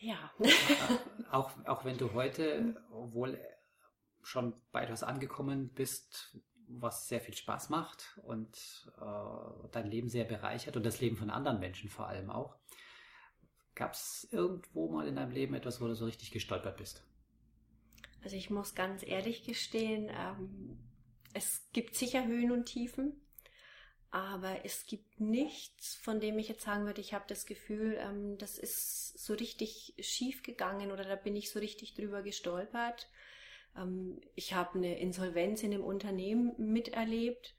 Ja. 0.00 0.32
auch, 1.30 1.50
auch 1.66 1.84
wenn 1.84 1.98
du 1.98 2.12
heute 2.12 2.82
wohl 2.90 3.38
schon 4.22 4.54
bei 4.72 4.82
etwas 4.82 5.02
angekommen 5.02 5.70
bist, 5.74 6.38
was 6.68 7.08
sehr 7.08 7.20
viel 7.20 7.34
Spaß 7.34 7.68
macht 7.68 8.18
und 8.22 8.90
äh, 9.00 9.68
dein 9.72 9.90
Leben 9.90 10.08
sehr 10.08 10.24
bereichert 10.24 10.76
und 10.76 10.84
das 10.84 11.00
Leben 11.00 11.16
von 11.16 11.30
anderen 11.30 11.58
Menschen 11.58 11.88
vor 11.88 12.06
allem 12.06 12.30
auch. 12.30 12.56
Gab 13.74 13.94
es 13.94 14.28
irgendwo 14.30 14.88
mal 14.90 15.08
in 15.08 15.16
deinem 15.16 15.32
Leben 15.32 15.54
etwas, 15.54 15.80
wo 15.80 15.86
du 15.86 15.94
so 15.94 16.04
richtig 16.04 16.30
gestolpert 16.30 16.76
bist? 16.76 17.04
Also 18.22 18.36
ich 18.36 18.50
muss 18.50 18.74
ganz 18.74 19.02
ehrlich 19.04 19.44
gestehen, 19.44 20.10
ähm, 20.10 20.78
es 21.32 21.66
gibt 21.72 21.94
sicher 21.94 22.26
Höhen 22.26 22.52
und 22.52 22.66
Tiefen. 22.66 23.20
Aber 24.12 24.64
es 24.64 24.86
gibt 24.86 25.20
nichts, 25.20 25.94
von 25.94 26.18
dem 26.18 26.38
ich 26.38 26.48
jetzt 26.48 26.64
sagen 26.64 26.84
würde, 26.84 27.00
ich 27.00 27.14
habe 27.14 27.26
das 27.28 27.46
Gefühl, 27.46 27.96
ähm, 28.00 28.38
das 28.38 28.58
ist 28.58 29.18
so 29.24 29.34
richtig 29.34 29.94
schief 30.00 30.42
gegangen 30.42 30.90
oder 30.90 31.04
da 31.04 31.14
bin 31.14 31.36
ich 31.36 31.50
so 31.50 31.60
richtig 31.60 31.94
drüber 31.94 32.22
gestolpert. 32.22 33.08
Ähm, 33.76 34.20
ich 34.34 34.54
habe 34.54 34.78
eine 34.78 34.98
Insolvenz 34.98 35.62
in 35.62 35.70
dem 35.70 35.84
Unternehmen 35.84 36.54
miterlebt, 36.58 37.54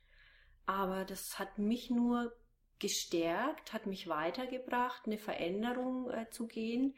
aber 0.66 1.06
das 1.06 1.40
hat 1.40 1.58
mich 1.58 1.90
nur 1.90 2.36
gestärkt, 2.80 3.72
hat 3.72 3.86
mich 3.86 4.08
weitergebracht, 4.08 5.04
eine 5.06 5.20
Veränderung 5.20 6.10
äh, 6.12 6.30
zu 6.32 6.48
gehen. 6.48 6.96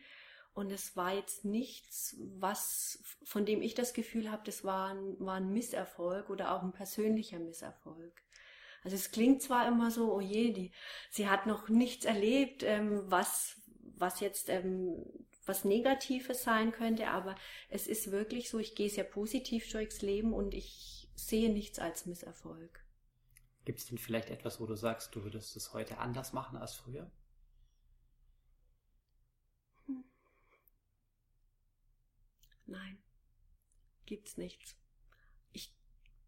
Und 0.55 0.71
es 0.71 0.95
war 0.95 1.13
jetzt 1.13 1.45
nichts, 1.45 2.15
was, 2.39 3.03
von 3.23 3.45
dem 3.45 3.61
ich 3.61 3.75
das 3.75 3.93
Gefühl 3.93 4.31
habe, 4.31 4.43
das 4.45 4.63
war 4.63 4.89
ein, 4.89 5.19
war 5.19 5.35
ein 5.35 5.51
Misserfolg 5.51 6.29
oder 6.29 6.55
auch 6.55 6.63
ein 6.63 6.73
persönlicher 6.73 7.39
Misserfolg. 7.39 8.23
Also 8.83 8.95
es 8.95 9.11
klingt 9.11 9.41
zwar 9.41 9.67
immer 9.67 9.91
so, 9.91 10.13
oh 10.13 10.19
je, 10.19 10.51
die, 10.51 10.71
sie 11.09 11.29
hat 11.29 11.45
noch 11.45 11.69
nichts 11.69 12.05
erlebt, 12.05 12.63
ähm, 12.63 13.03
was, 13.05 13.61
was 13.97 14.19
jetzt 14.19 14.49
ähm, 14.49 15.03
was 15.45 15.65
Negatives 15.65 16.43
sein 16.43 16.71
könnte, 16.71 17.09
aber 17.09 17.35
es 17.69 17.87
ist 17.87 18.11
wirklich 18.11 18.49
so, 18.49 18.59
ich 18.59 18.75
gehe 18.75 18.89
sehr 18.89 19.03
positiv 19.03 19.69
durchs 19.71 20.01
Leben 20.01 20.33
und 20.33 20.53
ich 20.53 21.09
sehe 21.15 21.51
nichts 21.51 21.79
als 21.79 22.05
Misserfolg. 22.05 22.83
Gibt 23.65 23.79
es 23.79 23.87
denn 23.87 23.97
vielleicht 23.97 24.29
etwas, 24.29 24.59
wo 24.59 24.65
du 24.65 24.75
sagst, 24.75 25.15
du 25.15 25.23
würdest 25.23 25.55
es 25.55 25.73
heute 25.73 25.97
anders 25.97 26.33
machen 26.33 26.57
als 26.57 26.75
früher? 26.75 27.11
Hm. 29.87 30.03
Nein, 32.65 32.97
gibt's 34.05 34.37
nichts 34.37 34.77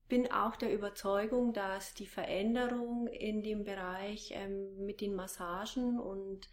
bin 0.08 0.32
auch 0.32 0.56
der 0.56 0.74
Überzeugung, 0.74 1.54
dass 1.54 1.94
die 1.94 2.06
Veränderung 2.06 3.08
in 3.08 3.42
dem 3.42 3.64
Bereich 3.64 4.32
ähm, 4.34 4.86
mit 4.86 5.02
den 5.02 5.16
Massagen 5.16 6.00
und, 6.00 6.50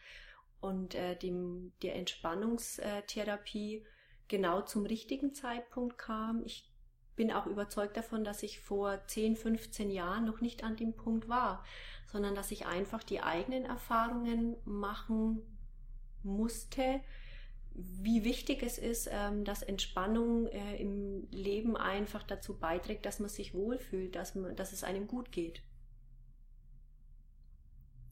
und 0.61 0.95
äh, 0.95 1.17
dem, 1.17 1.73
der 1.83 1.97
Entspannungstherapie 1.97 3.85
genau 4.29 4.63
zum 4.63 4.87
richtigen 4.87 5.35
Zeitpunkt 5.35 5.99
kam. 5.99 6.43
Ich 6.45 6.73
bin 7.15 7.31
auch 7.31 7.47
überzeugt 7.47 7.97
davon, 7.97 8.25
dass 8.25 8.43
ich 8.43 8.61
vor 8.61 9.07
10, 9.07 9.37
15 9.37 9.91
Jahren 9.91 10.25
noch 10.25 10.41
nicht 10.41 10.65
an 10.65 10.77
dem 10.77 10.95
Punkt 10.95 11.29
war, 11.29 11.63
sondern 12.07 12.35
dass 12.35 12.51
ich 12.51 12.67
einfach 12.67 13.03
die 13.03 13.23
eigenen 13.23 13.67
Erfahrungen 13.67 14.57
machen 14.65 15.43
musste, 16.23 17.01
wie 17.75 18.25
wichtig 18.25 18.63
es 18.63 18.79
ist, 18.79 19.09
ähm, 19.11 19.45
dass 19.45 19.63
Entspannung 19.63 20.47
äh, 20.47 20.77
im 20.77 21.29
Leben 21.31 21.77
einfach 21.77 22.23
dazu 22.23 22.59
beiträgt, 22.59 23.07
dass 23.07 23.19
man 23.19 23.29
sich 23.29 23.55
wohlfühlt, 23.55 24.15
dass, 24.15 24.35
man, 24.35 24.55
dass 24.57 24.73
es 24.73 24.85
einem 24.85 25.07
gut 25.07 25.33
geht. 25.33 25.63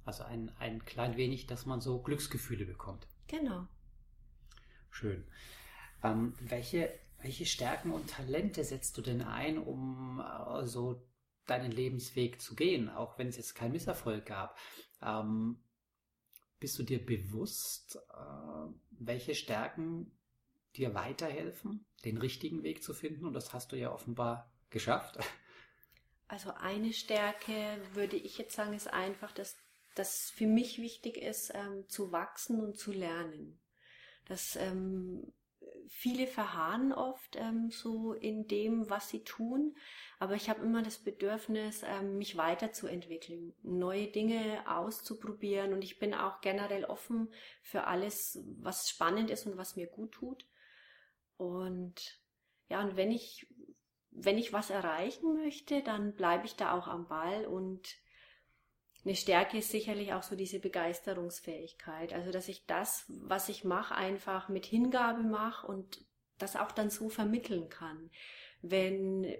Also 0.05 0.25
ein, 0.25 0.51
ein 0.59 0.85
klein 0.85 1.16
wenig, 1.16 1.46
dass 1.46 1.66
man 1.66 1.81
so 1.81 2.03
Glücksgefühle 2.03 2.64
bekommt. 2.64 3.07
Genau. 3.29 3.66
Schön. 4.90 5.25
Ähm, 6.03 6.35
welche, 6.40 6.90
welche 7.20 7.46
Stärken 7.46 7.92
und 7.92 8.11
Talente 8.11 8.64
setzt 8.64 8.96
du 8.96 9.03
denn 9.03 9.23
ein, 9.23 9.59
um 9.59 10.20
äh, 10.20 10.66
so 10.66 11.07
deinen 11.46 11.70
Lebensweg 11.70 12.40
zu 12.40 12.55
gehen, 12.55 12.88
auch 12.88 13.18
wenn 13.18 13.29
es 13.29 13.37
jetzt 13.37 13.55
keinen 13.55 13.73
Misserfolg 13.73 14.25
gab? 14.27 14.59
Ähm, 15.03 15.62
bist 16.61 16.79
du 16.79 16.83
dir 16.83 17.05
bewusst, 17.05 17.96
äh, 17.96 18.73
welche 18.90 19.35
Stärken 19.35 20.12
dir 20.77 20.94
weiterhelfen, 20.94 21.87
den 22.05 22.18
richtigen 22.18 22.62
Weg 22.62 22.83
zu 22.83 22.94
finden? 22.94 23.25
Und 23.25 23.33
das 23.33 23.53
hast 23.53 23.73
du 23.73 23.77
ja 23.77 23.92
offenbar 23.92 24.53
geschafft. 24.68 25.18
Also 26.29 26.53
eine 26.53 26.92
Stärke, 26.92 27.83
würde 27.92 28.16
ich 28.16 28.38
jetzt 28.38 28.55
sagen, 28.55 28.73
ist 28.73 28.87
einfach, 28.87 29.33
dass 29.33 29.57
das 29.96 30.31
für 30.31 30.46
mich 30.46 30.79
wichtig 30.79 31.16
ist, 31.16 31.53
ähm, 31.53 31.88
zu 31.88 32.12
wachsen 32.12 32.61
und 32.61 32.79
zu 32.79 32.92
lernen. 32.92 33.61
Dass 34.27 34.55
ähm, 34.55 35.33
viele 35.92 36.29
verharren 36.29 36.92
oft 36.92 37.37
ähm, 37.37 37.70
so 37.70 38.14
in 38.14 38.46
dem, 38.46 38.88
was 38.88 39.09
sie 39.09 39.24
tun, 39.24 39.76
aber 40.20 40.35
ich 40.35 40.48
habe 40.48 40.62
immer 40.62 40.83
das 40.83 40.98
Bedürfnis, 40.98 41.83
ähm, 41.85 42.16
mich 42.16 42.37
weiterzuentwickeln, 42.37 43.53
neue 43.62 44.07
Dinge 44.07 44.62
auszuprobieren 44.66 45.72
und 45.72 45.83
ich 45.83 45.98
bin 45.98 46.14
auch 46.14 46.40
generell 46.40 46.85
offen 46.85 47.29
für 47.61 47.85
alles, 47.85 48.38
was 48.59 48.88
spannend 48.88 49.31
ist 49.31 49.46
und 49.46 49.57
was 49.57 49.76
mir 49.76 49.88
gut 49.88 50.12
tut. 50.12 50.46
Und 51.37 52.20
ja, 52.68 52.81
und 52.81 52.96
wenn 52.96 53.11
ich 53.11 53.48
wenn 54.12 54.38
ich 54.38 54.53
was 54.53 54.70
erreichen 54.70 55.35
möchte, 55.35 55.83
dann 55.83 56.14
bleibe 56.14 56.46
ich 56.46 56.57
da 56.57 56.76
auch 56.76 56.88
am 56.88 57.07
Ball 57.07 57.46
und 57.46 57.96
eine 59.05 59.17
Stärke 59.17 59.59
ist 59.59 59.71
sicherlich 59.71 60.13
auch 60.13 60.23
so 60.23 60.37
diese 60.37 60.59
Begeisterungsfähigkeit. 60.59 62.13
Also, 62.13 62.31
dass 62.31 62.49
ich 62.49 62.67
das, 62.67 63.05
was 63.09 63.49
ich 63.49 63.65
mache, 63.65 63.95
einfach 63.95 64.49
mit 64.49 64.67
Hingabe 64.67 65.23
mache 65.23 65.67
und 65.67 66.05
das 66.39 66.57
auch 66.57 66.73
dann 66.73 66.91
so 66.91 67.09
vermitteln 67.09 67.69
kann. 67.69 68.11
Wenn, 68.63 69.35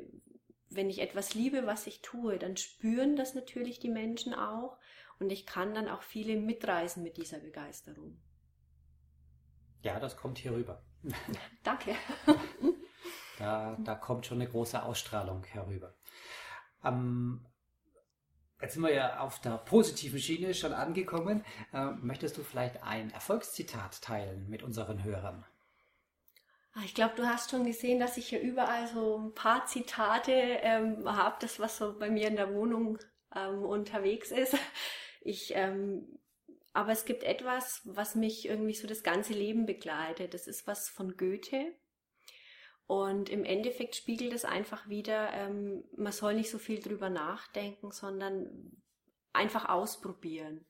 wenn 0.71 0.89
ich 0.89 1.01
etwas 1.01 1.35
liebe, 1.35 1.67
was 1.67 1.87
ich 1.87 2.01
tue, 2.01 2.39
dann 2.39 2.57
spüren 2.57 3.17
das 3.17 3.35
natürlich 3.35 3.81
die 3.81 3.91
Menschen 3.91 4.35
auch 4.35 4.79
und 5.19 5.31
ich 5.31 5.45
kann 5.45 5.75
dann 5.75 5.89
auch 5.89 6.03
viele 6.03 6.37
mitreisen 6.37 7.03
mit 7.03 7.19
dieser 7.19 7.39
Begeisterung. 7.39 8.19
Ja, 9.83 9.99
das 10.01 10.17
kommt 10.17 10.39
hier 10.39 10.53
rüber. 10.53 10.83
Danke. 11.63 11.95
Da, 13.39 13.77
da 13.83 13.95
kommt 13.95 14.27
schon 14.27 14.41
eine 14.41 14.51
große 14.51 14.83
Ausstrahlung 14.83 15.45
herüber. 15.45 15.95
Ähm, 16.85 17.47
Jetzt 18.61 18.75
sind 18.75 18.83
wir 18.83 18.93
ja 18.93 19.21
auf 19.21 19.41
der 19.41 19.59
positiven 19.59 20.19
Schiene 20.19 20.53
schon 20.55 20.73
angekommen. 20.73 21.45
Äh, 21.73 21.93
möchtest 22.03 22.37
du 22.37 22.43
vielleicht 22.43 22.83
ein 22.83 23.11
Erfolgszitat 23.11 24.03
teilen 24.03 24.49
mit 24.49 24.63
unseren 24.63 25.03
Hörern? 25.03 25.45
Ah, 26.75 26.83
ich 26.85 26.95
glaube, 26.95 27.15
du 27.17 27.27
hast 27.27 27.51
schon 27.51 27.65
gesehen, 27.65 27.99
dass 27.99 28.17
ich 28.17 28.29
hier 28.29 28.41
überall 28.41 28.87
so 28.87 29.19
ein 29.19 29.35
paar 29.35 29.67
Zitate 29.67 30.33
ähm, 30.33 31.05
habe, 31.05 31.37
das 31.41 31.59
was 31.59 31.79
so 31.79 31.99
bei 31.99 32.11
mir 32.11 32.29
in 32.29 32.37
der 32.37 32.55
Wohnung 32.55 32.99
ähm, 33.35 33.63
unterwegs 33.65 34.31
ist. 34.31 34.57
Ich, 35.23 35.53
ähm, 35.55 36.19
aber 36.73 36.93
es 36.93 37.05
gibt 37.05 37.25
etwas, 37.25 37.83
was 37.85 38.15
mich 38.15 38.49
irgendwie 38.49 38.75
so 38.75 38.87
das 38.87 39.03
ganze 39.03 39.35
Leben 39.35 39.67
begleitet. 39.67 40.33
Das 40.33 40.47
ist 40.47 40.67
was 40.67 40.89
von 40.89 41.17
Goethe. 41.19 41.75
Und 42.91 43.29
im 43.29 43.45
Endeffekt 43.45 43.95
spiegelt 43.95 44.33
es 44.33 44.45
einfach 44.45 44.89
wieder, 44.89 45.33
ähm, 45.33 45.85
man 45.97 46.11
soll 46.11 46.35
nicht 46.35 46.51
so 46.51 46.59
viel 46.59 46.81
drüber 46.81 47.09
nachdenken, 47.09 47.93
sondern 47.93 48.83
einfach 49.33 49.69
ausprobieren. 49.69 50.67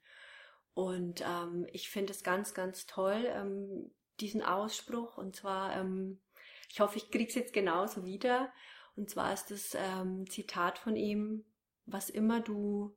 Und 0.75 1.23
ähm, 1.27 1.67
ich 1.73 1.89
finde 1.89 2.13
es 2.13 2.23
ganz, 2.23 2.53
ganz 2.53 2.85
toll, 2.85 3.25
ähm, 3.27 3.91
diesen 4.21 4.43
Ausspruch. 4.43 5.17
Und 5.17 5.35
zwar, 5.35 5.75
ähm, 5.75 6.21
ich 6.69 6.81
hoffe, 6.81 6.99
ich 6.99 7.11
kriege 7.11 7.31
es 7.31 7.35
jetzt 7.35 7.55
genauso 7.55 8.05
wieder. 8.05 8.53
Und 8.97 9.09
zwar 9.09 9.33
ist 9.33 9.51
das 9.51 9.75
ähm, 9.75 10.29
Zitat 10.29 10.79
von 10.79 10.97
ihm, 10.97 11.47
was 11.87 12.11
immer 12.11 12.43
du 12.43 12.95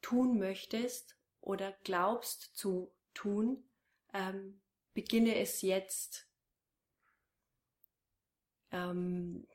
tun 0.00 0.38
möchtest 0.38 1.18
oder 1.42 1.74
glaubst 1.84 2.56
zu 2.56 2.90
tun, 3.12 3.62
ähm, 4.14 4.62
beginne 4.94 5.38
es 5.38 5.60
jetzt. 5.60 6.31
Ähm, 8.72 9.46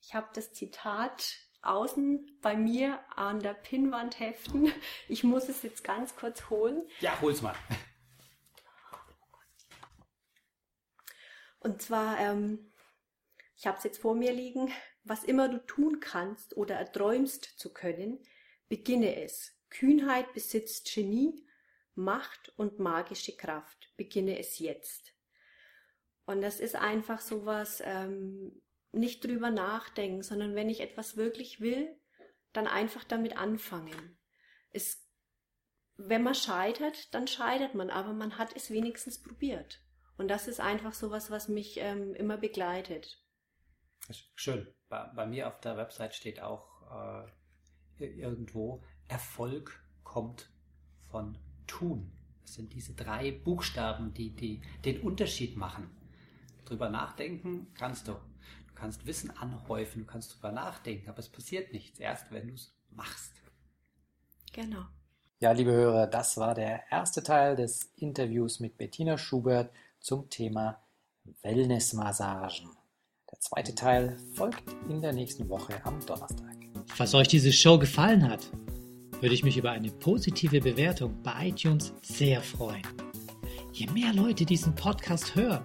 ich 0.00 0.14
habe 0.14 0.28
das 0.34 0.52
Zitat 0.52 1.38
außen 1.62 2.38
bei 2.42 2.56
mir 2.56 3.00
an 3.16 3.40
der 3.40 3.54
Pinnwand 3.54 4.20
heften. 4.20 4.72
Ich 5.08 5.24
muss 5.24 5.48
es 5.48 5.62
jetzt 5.62 5.82
ganz 5.82 6.14
kurz 6.14 6.50
holen. 6.50 6.82
Ja, 7.00 7.18
hol's 7.20 7.40
mal. 7.40 7.54
Und 11.60 11.80
zwar, 11.80 12.18
ähm, 12.20 12.70
ich 13.56 13.66
habe 13.66 13.78
es 13.78 13.84
jetzt 13.84 14.02
vor 14.02 14.14
mir 14.14 14.32
liegen. 14.32 14.70
Was 15.04 15.24
immer 15.24 15.48
du 15.48 15.58
tun 15.66 16.00
kannst 16.00 16.56
oder 16.56 16.76
erträumst 16.76 17.44
zu 17.58 17.72
können, 17.72 18.22
beginne 18.68 19.22
es. 19.22 19.52
Kühnheit 19.70 20.32
besitzt 20.32 20.92
Genie, 20.94 21.46
Macht 21.94 22.52
und 22.56 22.78
magische 22.78 23.36
Kraft. 23.36 23.92
Beginne 23.96 24.38
es 24.38 24.58
jetzt. 24.58 25.14
Und 26.26 26.40
das 26.40 26.60
ist 26.60 26.76
einfach 26.76 27.20
sowas, 27.20 27.82
ähm, 27.84 28.62
nicht 28.92 29.24
drüber 29.24 29.50
nachdenken, 29.50 30.22
sondern 30.22 30.54
wenn 30.54 30.70
ich 30.70 30.80
etwas 30.80 31.16
wirklich 31.16 31.60
will, 31.60 31.96
dann 32.52 32.66
einfach 32.66 33.04
damit 33.04 33.36
anfangen. 33.36 34.16
Es, 34.70 35.06
wenn 35.96 36.22
man 36.22 36.34
scheitert, 36.34 37.12
dann 37.12 37.26
scheitert 37.26 37.74
man, 37.74 37.90
aber 37.90 38.12
man 38.12 38.38
hat 38.38 38.54
es 38.56 38.70
wenigstens 38.70 39.20
probiert. 39.20 39.80
Und 40.16 40.28
das 40.28 40.48
ist 40.48 40.60
einfach 40.60 40.94
sowas, 40.94 41.30
was 41.30 41.48
mich 41.48 41.76
ähm, 41.78 42.14
immer 42.14 42.36
begleitet. 42.36 43.20
Schön. 44.34 44.72
Bei, 44.88 45.10
bei, 45.14 45.26
mir 45.26 45.48
auf 45.48 45.60
der 45.60 45.76
Website 45.76 46.14
steht 46.14 46.40
auch 46.40 47.26
äh, 47.98 48.04
irgendwo, 48.04 48.82
Erfolg 49.08 49.82
kommt 50.04 50.50
von 51.10 51.38
tun. 51.66 52.12
Das 52.42 52.54
sind 52.54 52.72
diese 52.74 52.94
drei 52.94 53.32
Buchstaben, 53.32 54.14
die, 54.14 54.34
die 54.34 54.62
den 54.84 55.00
Unterschied 55.00 55.56
machen. 55.56 55.90
Drüber 56.64 56.88
nachdenken 56.88 57.66
kannst 57.74 58.08
du. 58.08 58.12
Du 58.12 58.74
kannst 58.74 59.06
Wissen 59.06 59.30
anhäufen, 59.30 60.02
du 60.02 60.06
kannst 60.06 60.34
drüber 60.34 60.52
nachdenken, 60.52 61.08
aber 61.08 61.20
es 61.20 61.28
passiert 61.28 61.72
nichts, 61.72 62.00
erst 62.00 62.30
wenn 62.32 62.48
du 62.48 62.54
es 62.54 62.74
machst. 62.90 63.32
Genau. 64.52 64.84
Ja, 65.40 65.52
liebe 65.52 65.72
Hörer, 65.72 66.06
das 66.06 66.36
war 66.36 66.54
der 66.54 66.90
erste 66.90 67.22
Teil 67.22 67.56
des 67.56 67.92
Interviews 67.96 68.60
mit 68.60 68.78
Bettina 68.78 69.18
Schubert 69.18 69.72
zum 70.00 70.30
Thema 70.30 70.80
Wellnessmassagen. 71.42 72.70
Der 73.30 73.40
zweite 73.40 73.74
Teil 73.74 74.16
folgt 74.34 74.64
in 74.88 75.00
der 75.00 75.12
nächsten 75.12 75.48
Woche 75.48 75.74
am 75.84 76.04
Donnerstag. 76.06 76.56
Falls 76.86 77.14
euch 77.14 77.28
diese 77.28 77.52
Show 77.52 77.78
gefallen 77.78 78.28
hat, 78.28 78.50
würde 79.20 79.34
ich 79.34 79.42
mich 79.42 79.56
über 79.56 79.70
eine 79.70 79.90
positive 79.90 80.60
Bewertung 80.60 81.20
bei 81.22 81.48
iTunes 81.48 81.92
sehr 82.02 82.40
freuen. 82.40 82.86
Je 83.72 83.88
mehr 83.88 84.12
Leute 84.12 84.44
diesen 84.44 84.74
Podcast 84.74 85.34
hören, 85.34 85.64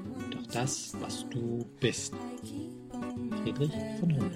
das, 0.51 0.93
was 0.99 1.25
du 1.29 1.65
bist. 1.79 2.13
Friedrich 3.43 3.71
von 3.99 4.15
Hummel. 4.15 4.31